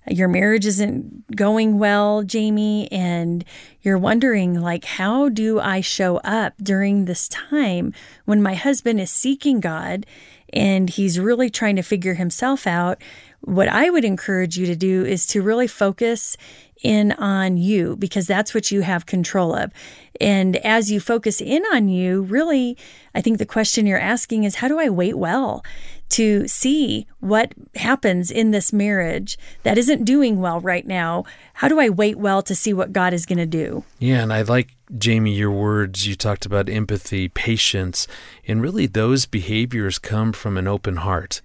Your 0.07 0.27
marriage 0.27 0.67
isn't 0.67 1.35
going 1.35 1.79
well, 1.79 2.21
Jamie, 2.21 2.87
and 2.91 3.43
you're 3.81 3.97
wondering, 3.97 4.61
like, 4.61 4.85
how 4.85 5.29
do 5.29 5.59
I 5.59 5.81
show 5.81 6.17
up 6.17 6.53
during 6.61 7.05
this 7.05 7.27
time 7.27 7.91
when 8.25 8.39
my 8.39 8.53
husband 8.53 8.99
is 8.99 9.09
seeking 9.09 9.61
God 9.61 10.05
and 10.53 10.91
he's 10.91 11.19
really 11.19 11.49
trying 11.49 11.75
to 11.77 11.81
figure 11.81 12.13
himself 12.13 12.67
out? 12.67 13.01
What 13.41 13.67
I 13.67 13.89
would 13.89 14.05
encourage 14.05 14.57
you 14.57 14.67
to 14.67 14.75
do 14.75 15.03
is 15.03 15.25
to 15.27 15.41
really 15.41 15.67
focus 15.67 16.37
in 16.83 17.13
on 17.13 17.57
you 17.57 17.95
because 17.95 18.27
that's 18.27 18.53
what 18.53 18.69
you 18.69 18.81
have 18.81 19.07
control 19.07 19.55
of. 19.55 19.71
And 20.21 20.57
as 20.57 20.91
you 20.91 20.99
focus 20.99 21.41
in 21.41 21.63
on 21.73 21.87
you, 21.87 22.21
really, 22.21 22.77
I 23.15 23.21
think 23.21 23.39
the 23.39 23.45
question 23.45 23.87
you're 23.87 23.97
asking 23.97 24.43
is 24.43 24.55
how 24.55 24.67
do 24.67 24.79
I 24.79 24.89
wait 24.89 25.17
well 25.17 25.63
to 26.15 26.47
see 26.47 27.05
what 27.19 27.53
happens 27.75 28.31
in 28.31 28.51
this 28.51 28.71
marriage 28.71 29.37
that 29.63 29.77
isn't 29.77 30.05
doing 30.05 30.39
well 30.39 30.61
right 30.61 30.87
now? 30.87 31.25
How 31.55 31.67
do 31.67 31.77
I 31.77 31.89
wait 31.89 32.17
well 32.17 32.41
to 32.43 32.55
see 32.55 32.71
what 32.71 32.93
God 32.93 33.13
is 33.13 33.25
going 33.25 33.39
to 33.39 33.45
do? 33.45 33.83
Yeah, 33.99 34.23
and 34.23 34.31
I 34.31 34.41
like, 34.43 34.77
Jamie, 34.97 35.35
your 35.35 35.51
words. 35.51 36.07
You 36.07 36.15
talked 36.15 36.45
about 36.45 36.69
empathy, 36.69 37.27
patience, 37.27 38.07
and 38.47 38.61
really 38.61 38.85
those 38.85 39.25
behaviors 39.25 39.99
come 39.99 40.31
from 40.31 40.57
an 40.57 40.69
open 40.69 40.97
heart 40.97 41.41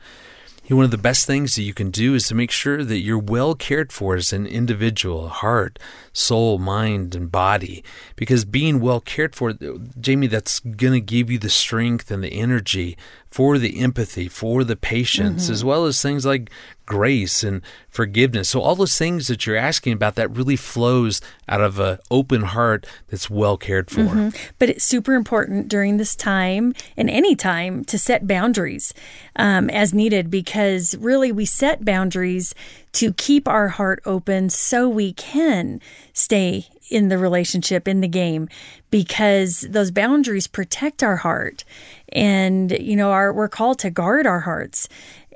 one 0.77 0.85
of 0.85 0.91
the 0.91 0.99
best 0.99 1.27
things 1.27 1.55
that 1.57 1.63
you 1.63 1.75
can 1.75 1.91
do 1.91 2.15
is 2.15 2.29
to 2.29 2.35
make 2.35 2.51
sure 2.51 2.85
that 2.85 2.99
you're 2.99 3.19
well 3.19 3.55
cared 3.55 3.93
for 3.93 4.15
as 4.15 4.33
an 4.33 4.47
individual, 4.47 5.29
heart, 5.29 5.79
soul, 6.13 6.59
mind, 6.59 7.15
and 7.15 7.31
body. 7.31 7.83
Because 8.17 8.45
being 8.45 8.81
well 8.81 9.01
cared 9.01 9.35
for, 9.35 9.55
Jamie, 10.01 10.27
that's 10.27 10.61
going 10.61 10.93
to 10.93 11.01
give 11.01 11.31
you 11.31 11.39
the 11.39 11.51
strength 11.51 12.11
and 12.11 12.23
the 12.23 12.33
energy 12.33 12.97
for 13.27 13.59
the 13.59 13.81
empathy, 13.81 14.29
for 14.29 14.65
the 14.65 14.77
patience, 14.77 15.45
mm-hmm. 15.45 15.53
as 15.53 15.65
well 15.65 15.87
as 15.87 16.01
things 16.01 16.27
like 16.27 16.51
grace 16.91 17.45
and 17.45 17.63
forgiveness. 17.89 18.49
So 18.49 18.61
all 18.61 18.75
those 18.75 18.99
things 18.99 19.29
that 19.29 19.47
you're 19.47 19.55
asking 19.55 19.93
about 19.93 20.17
that 20.17 20.29
really 20.37 20.57
flows 20.57 21.21
out 21.49 21.61
of 21.61 21.79
an 21.79 21.99
open 22.11 22.43
heart 22.43 22.85
that's 23.07 23.31
well 23.31 23.57
cared 23.57 23.93
for. 23.93 24.01
Mm-hmm. 24.01 24.31
But 24.59 24.71
it's 24.71 24.85
super 24.85 25.15
important 25.15 25.69
during 25.69 25.99
this 25.99 26.17
time 26.17 26.75
and 26.97 27.09
any 27.09 27.37
time 27.37 27.85
to 27.85 27.97
set 27.97 28.27
boundaries 28.27 28.93
um, 29.37 29.71
as 29.71 29.95
needed 29.95 30.33
because 30.33 30.97
really 30.97 31.31
we 31.31 31.45
set 31.47 31.85
boundaries 31.85 32.57
to 32.95 33.13
keep 33.13 33.47
our 33.47 33.69
heart 33.69 34.03
open 34.05 34.51
so 34.51 34.89
we 34.89 35.13
can 35.13 35.81
stay 36.13 36.67
in 36.91 37.09
the 37.09 37.19
relationship, 37.19 37.87
in 37.87 38.01
the 38.01 38.09
game, 38.09 38.49
because 38.91 39.61
those 39.71 39.93
boundaries 39.93 40.49
protect 40.49 41.03
our 41.05 41.17
heart. 41.17 41.65
And, 42.13 42.73
you 42.73 42.97
know, 42.97 43.13
our, 43.13 43.33
we're 43.33 43.49
called 43.49 43.79
to 43.81 43.91
guard 43.91 44.27
our 44.27 44.41
hearts. 44.41 44.89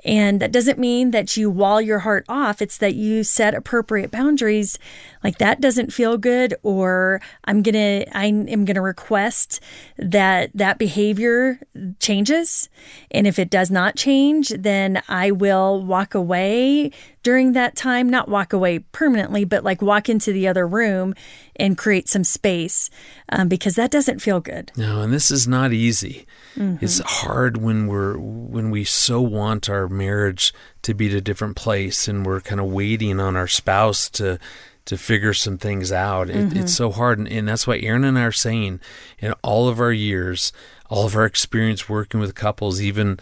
And 0.05 0.39
that 0.39 0.51
doesn't 0.51 0.77
mean 0.77 1.11
that 1.11 1.35
you 1.35 1.49
wall 1.49 1.81
your 1.81 1.99
heart 1.99 2.25
off. 2.29 2.61
It's 2.61 2.77
that 2.77 2.93
you 2.93 3.23
set 3.23 3.55
appropriate 3.55 4.11
boundaries. 4.11 4.77
Like 5.25 5.39
that 5.39 5.59
doesn't 5.59 5.91
feel 5.91 6.19
good, 6.19 6.53
or 6.61 7.19
I'm 7.45 7.63
going 7.63 7.73
to, 7.73 8.15
I 8.15 8.25
am 8.25 8.45
going 8.45 8.75
to 8.75 8.81
request 8.81 9.59
that 9.97 10.51
that 10.53 10.77
behavior 10.77 11.59
changes. 11.99 12.69
And 13.09 13.25
if 13.25 13.39
it 13.39 13.49
does 13.49 13.71
not 13.71 13.95
change, 13.95 14.49
then 14.49 15.01
I 15.09 15.31
will 15.31 15.83
walk 15.83 16.13
away 16.13 16.91
during 17.23 17.53
that 17.53 17.75
time, 17.75 18.07
not 18.07 18.29
walk 18.29 18.53
away 18.53 18.77
permanently, 18.77 19.45
but 19.45 19.63
like 19.63 19.81
walk 19.81 20.09
into 20.09 20.31
the 20.31 20.47
other 20.47 20.67
room 20.67 21.15
and 21.55 21.75
create 21.75 22.07
some 22.07 22.23
space 22.23 22.91
um, 23.29 23.47
because 23.47 23.73
that 23.73 23.89
doesn't 23.89 24.19
feel 24.19 24.39
good. 24.39 24.71
No, 24.77 25.01
and 25.01 25.11
this 25.11 25.31
is 25.31 25.47
not 25.47 25.73
easy. 25.73 26.27
Mm-hmm. 26.55 26.85
It's 26.85 26.99
hard 26.99 27.57
when 27.57 27.87
we're 27.87 28.15
when 28.15 28.69
we 28.69 28.83
so 28.83 29.21
want 29.21 29.71
our 29.71 29.87
marriage 29.87 30.53
to 30.83 30.93
be 30.93 31.07
at 31.07 31.13
a 31.13 31.21
different 31.21 31.55
place 31.55 32.07
and 32.07 32.23
we're 32.23 32.41
kind 32.41 32.61
of 32.61 32.67
waiting 32.67 33.19
on 33.19 33.35
our 33.35 33.47
spouse 33.47 34.07
to 34.11 34.37
to 34.85 34.97
figure 34.97 35.33
some 35.33 35.57
things 35.57 35.91
out. 35.91 36.29
It, 36.29 36.35
mm-hmm. 36.35 36.57
It's 36.57 36.75
so 36.75 36.91
hard, 36.91 37.19
and, 37.19 37.27
and 37.27 37.47
that's 37.47 37.67
why 37.67 37.79
Erin 37.79 38.03
and 38.03 38.17
I 38.17 38.23
are 38.23 38.31
saying 38.31 38.79
in 39.19 39.33
all 39.41 39.67
of 39.67 39.79
our 39.79 39.91
years, 39.91 40.53
all 40.89 41.05
of 41.05 41.15
our 41.15 41.25
experience 41.25 41.89
working 41.89 42.19
with 42.19 42.35
couples, 42.35 42.81
even 42.81 43.19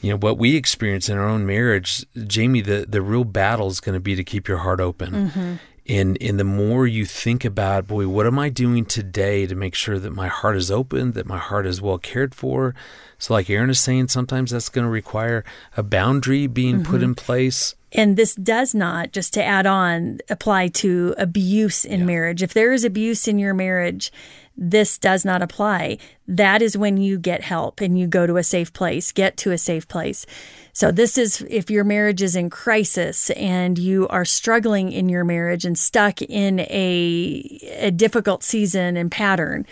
you 0.00 0.10
know 0.10 0.16
what 0.16 0.38
we 0.38 0.54
experience 0.54 1.08
in 1.08 1.18
our 1.18 1.26
own 1.26 1.44
marriage 1.44 2.06
jamie 2.26 2.60
the, 2.60 2.86
the 2.88 3.02
real 3.02 3.24
battle 3.24 3.66
is 3.66 3.80
going 3.80 3.94
to 3.94 4.00
be 4.00 4.14
to 4.14 4.22
keep 4.22 4.46
your 4.46 4.58
heart 4.58 4.80
open 4.80 5.12
mm-hmm. 5.12 5.54
And 5.88 6.18
and 6.20 6.38
the 6.38 6.44
more 6.44 6.86
you 6.86 7.06
think 7.06 7.44
about 7.46 7.86
boy 7.86 8.06
what 8.08 8.26
am 8.26 8.38
i 8.38 8.50
doing 8.50 8.84
today 8.84 9.46
to 9.46 9.54
make 9.54 9.74
sure 9.74 9.98
that 9.98 10.10
my 10.10 10.28
heart 10.28 10.56
is 10.56 10.70
open 10.70 11.12
that 11.12 11.24
my 11.24 11.38
heart 11.38 11.66
is 11.66 11.80
well 11.80 11.96
cared 11.96 12.34
for 12.34 12.74
so 13.16 13.32
like 13.32 13.48
erin 13.48 13.70
is 13.70 13.80
saying 13.80 14.08
sometimes 14.08 14.50
that's 14.50 14.68
going 14.68 14.84
to 14.84 14.90
require 14.90 15.44
a 15.78 15.82
boundary 15.82 16.46
being 16.46 16.80
mm-hmm. 16.80 16.90
put 16.90 17.02
in 17.02 17.14
place 17.14 17.74
and 17.92 18.16
this 18.16 18.34
does 18.34 18.74
not, 18.74 19.12
just 19.12 19.32
to 19.34 19.42
add 19.44 19.66
on, 19.66 20.18
apply 20.28 20.68
to 20.68 21.14
abuse 21.16 21.84
in 21.84 22.00
yeah. 22.00 22.06
marriage. 22.06 22.42
If 22.42 22.52
there 22.52 22.72
is 22.72 22.84
abuse 22.84 23.26
in 23.26 23.38
your 23.38 23.54
marriage, 23.54 24.12
this 24.58 24.98
does 24.98 25.24
not 25.24 25.40
apply. 25.40 25.98
That 26.26 26.60
is 26.60 26.76
when 26.76 26.96
you 26.96 27.18
get 27.18 27.42
help 27.42 27.80
and 27.80 27.96
you 27.96 28.08
go 28.08 28.26
to 28.26 28.36
a 28.36 28.42
safe 28.42 28.72
place, 28.72 29.12
get 29.12 29.36
to 29.38 29.52
a 29.52 29.58
safe 29.58 29.86
place. 29.86 30.26
So, 30.72 30.90
this 30.90 31.16
is 31.16 31.42
if 31.48 31.70
your 31.70 31.84
marriage 31.84 32.20
is 32.20 32.36
in 32.36 32.50
crisis 32.50 33.30
and 33.30 33.78
you 33.78 34.08
are 34.08 34.24
struggling 34.24 34.90
in 34.90 35.08
your 35.08 35.24
marriage 35.24 35.64
and 35.64 35.78
stuck 35.78 36.20
in 36.20 36.60
a, 36.60 37.60
a 37.78 37.90
difficult 37.92 38.42
season 38.42 38.96
and 38.96 39.10
pattern 39.10 39.64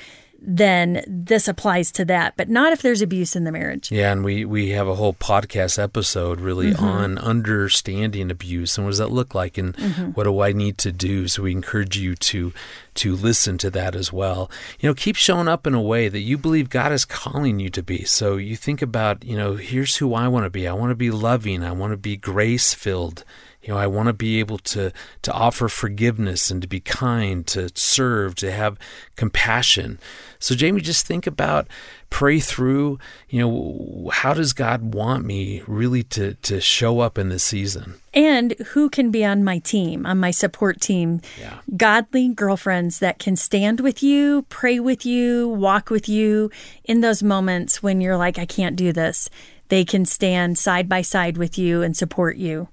then 0.48 1.02
this 1.08 1.48
applies 1.48 1.90
to 1.92 2.04
that, 2.04 2.34
but 2.36 2.48
not 2.48 2.72
if 2.72 2.80
there's 2.80 3.02
abuse 3.02 3.34
in 3.34 3.42
the 3.42 3.50
marriage. 3.50 3.90
Yeah, 3.90 4.12
and 4.12 4.24
we 4.24 4.44
we 4.44 4.70
have 4.70 4.86
a 4.86 4.94
whole 4.94 5.12
podcast 5.12 5.82
episode 5.82 6.40
really 6.40 6.72
mm-hmm. 6.72 6.84
on 6.84 7.18
understanding 7.18 8.30
abuse 8.30 8.78
and 8.78 8.86
what 8.86 8.92
does 8.92 8.98
that 8.98 9.10
look 9.10 9.34
like 9.34 9.58
and 9.58 9.76
mm-hmm. 9.76 10.10
what 10.10 10.24
do 10.24 10.40
I 10.40 10.52
need 10.52 10.78
to 10.78 10.92
do. 10.92 11.26
So 11.26 11.42
we 11.42 11.50
encourage 11.50 11.98
you 11.98 12.14
to 12.14 12.52
to 12.94 13.16
listen 13.16 13.58
to 13.58 13.70
that 13.70 13.96
as 13.96 14.12
well. 14.12 14.48
You 14.78 14.88
know, 14.88 14.94
keep 14.94 15.16
showing 15.16 15.48
up 15.48 15.66
in 15.66 15.74
a 15.74 15.82
way 15.82 16.08
that 16.08 16.20
you 16.20 16.38
believe 16.38 16.70
God 16.70 16.92
is 16.92 17.04
calling 17.04 17.58
you 17.58 17.68
to 17.70 17.82
be. 17.82 18.04
So 18.04 18.36
you 18.36 18.54
think 18.54 18.80
about, 18.80 19.24
you 19.24 19.36
know, 19.36 19.56
here's 19.56 19.96
who 19.96 20.14
I 20.14 20.28
want 20.28 20.44
to 20.44 20.50
be. 20.50 20.68
I 20.68 20.72
want 20.74 20.90
to 20.92 20.96
be 20.96 21.10
loving. 21.10 21.64
I 21.64 21.72
want 21.72 21.92
to 21.92 21.96
be 21.96 22.16
grace 22.16 22.72
filled. 22.72 23.24
You 23.66 23.74
know, 23.74 23.80
I 23.80 23.88
want 23.88 24.06
to 24.06 24.12
be 24.12 24.38
able 24.38 24.58
to 24.58 24.92
to 25.22 25.32
offer 25.32 25.68
forgiveness 25.68 26.50
and 26.50 26.62
to 26.62 26.68
be 26.68 26.78
kind, 26.80 27.44
to 27.48 27.68
serve, 27.74 28.36
to 28.36 28.52
have 28.52 28.78
compassion. 29.16 29.98
So 30.38 30.54
Jamie, 30.54 30.80
just 30.80 31.06
think 31.06 31.26
about, 31.26 31.66
pray 32.08 32.38
through, 32.38 32.98
you 33.28 33.40
know, 33.40 34.10
how 34.12 34.34
does 34.34 34.52
God 34.52 34.94
want 34.94 35.24
me 35.24 35.62
really 35.66 36.04
to 36.04 36.34
to 36.34 36.60
show 36.60 37.00
up 37.00 37.18
in 37.18 37.28
this 37.28 37.42
season? 37.42 37.94
And 38.14 38.52
who 38.68 38.88
can 38.88 39.10
be 39.10 39.24
on 39.24 39.42
my 39.42 39.58
team, 39.58 40.06
on 40.06 40.18
my 40.18 40.30
support 40.30 40.80
team? 40.80 41.20
Yeah. 41.38 41.58
Godly 41.76 42.28
girlfriends 42.28 43.00
that 43.00 43.18
can 43.18 43.34
stand 43.34 43.80
with 43.80 44.00
you, 44.00 44.42
pray 44.48 44.78
with 44.78 45.04
you, 45.04 45.48
walk 45.48 45.90
with 45.90 46.08
you 46.08 46.52
in 46.84 47.00
those 47.00 47.22
moments 47.22 47.82
when 47.82 48.00
you're 48.00 48.16
like, 48.16 48.38
I 48.38 48.46
can't 48.46 48.76
do 48.76 48.92
this. 48.92 49.28
They 49.68 49.84
can 49.84 50.04
stand 50.04 50.56
side 50.56 50.88
by 50.88 51.02
side 51.02 51.36
with 51.36 51.58
you 51.58 51.82
and 51.82 51.96
support 51.96 52.36
you. 52.36 52.68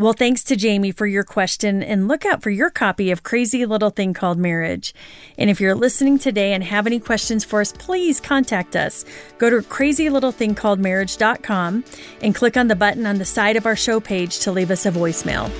Well, 0.00 0.12
thanks 0.12 0.44
to 0.44 0.54
Jamie 0.54 0.92
for 0.92 1.08
your 1.08 1.24
question, 1.24 1.82
and 1.82 2.06
look 2.06 2.24
out 2.24 2.40
for 2.40 2.50
your 2.50 2.70
copy 2.70 3.10
of 3.10 3.24
Crazy 3.24 3.66
Little 3.66 3.90
Thing 3.90 4.14
Called 4.14 4.38
Marriage. 4.38 4.94
And 5.36 5.50
if 5.50 5.60
you're 5.60 5.74
listening 5.74 6.20
today 6.20 6.52
and 6.52 6.62
have 6.62 6.86
any 6.86 7.00
questions 7.00 7.42
for 7.42 7.60
us, 7.60 7.72
please 7.72 8.20
contact 8.20 8.76
us. 8.76 9.04
Go 9.38 9.50
to 9.50 9.56
crazylittlethingcalledmarriage.com 9.56 11.84
and 12.22 12.32
click 12.32 12.56
on 12.56 12.68
the 12.68 12.76
button 12.76 13.06
on 13.06 13.18
the 13.18 13.24
side 13.24 13.56
of 13.56 13.66
our 13.66 13.74
show 13.74 13.98
page 13.98 14.38
to 14.38 14.52
leave 14.52 14.70
us 14.70 14.86
a 14.86 14.92
voicemail. 14.92 15.50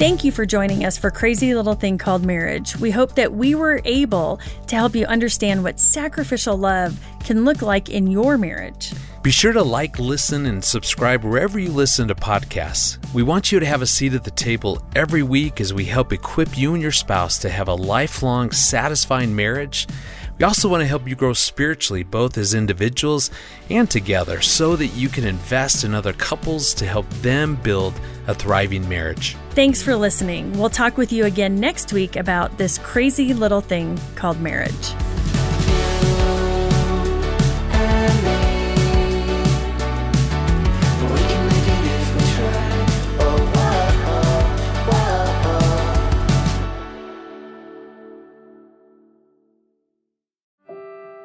Thank 0.00 0.24
you 0.24 0.32
for 0.32 0.46
joining 0.46 0.86
us 0.86 0.96
for 0.96 1.10
Crazy 1.10 1.54
Little 1.54 1.74
Thing 1.74 1.98
Called 1.98 2.24
Marriage. 2.24 2.74
We 2.78 2.90
hope 2.90 3.16
that 3.16 3.34
we 3.34 3.54
were 3.54 3.82
able 3.84 4.40
to 4.68 4.74
help 4.74 4.96
you 4.96 5.04
understand 5.04 5.62
what 5.62 5.78
sacrificial 5.78 6.56
love 6.56 6.98
can 7.22 7.44
look 7.44 7.60
like 7.60 7.90
in 7.90 8.06
your 8.06 8.38
marriage. 8.38 8.94
Be 9.22 9.30
sure 9.30 9.52
to 9.52 9.62
like, 9.62 9.98
listen, 9.98 10.46
and 10.46 10.64
subscribe 10.64 11.22
wherever 11.22 11.58
you 11.58 11.70
listen 11.70 12.08
to 12.08 12.14
podcasts. 12.14 12.96
We 13.12 13.22
want 13.22 13.52
you 13.52 13.60
to 13.60 13.66
have 13.66 13.82
a 13.82 13.86
seat 13.86 14.14
at 14.14 14.24
the 14.24 14.30
table 14.30 14.82
every 14.96 15.22
week 15.22 15.60
as 15.60 15.74
we 15.74 15.84
help 15.84 16.14
equip 16.14 16.56
you 16.56 16.72
and 16.72 16.80
your 16.80 16.92
spouse 16.92 17.38
to 17.40 17.50
have 17.50 17.68
a 17.68 17.74
lifelong, 17.74 18.52
satisfying 18.52 19.36
marriage. 19.36 19.86
We 20.40 20.46
also 20.46 20.70
want 20.70 20.80
to 20.80 20.86
help 20.86 21.06
you 21.06 21.14
grow 21.14 21.34
spiritually, 21.34 22.02
both 22.02 22.38
as 22.38 22.54
individuals 22.54 23.30
and 23.68 23.90
together, 23.90 24.40
so 24.40 24.74
that 24.74 24.86
you 24.86 25.10
can 25.10 25.24
invest 25.24 25.84
in 25.84 25.92
other 25.92 26.14
couples 26.14 26.72
to 26.74 26.86
help 26.86 27.06
them 27.20 27.56
build 27.56 27.92
a 28.26 28.34
thriving 28.34 28.88
marriage. 28.88 29.36
Thanks 29.50 29.82
for 29.82 29.94
listening. 29.94 30.58
We'll 30.58 30.70
talk 30.70 30.96
with 30.96 31.12
you 31.12 31.26
again 31.26 31.60
next 31.60 31.92
week 31.92 32.16
about 32.16 32.56
this 32.56 32.78
crazy 32.78 33.34
little 33.34 33.60
thing 33.60 34.00
called 34.16 34.40
marriage. 34.40 34.94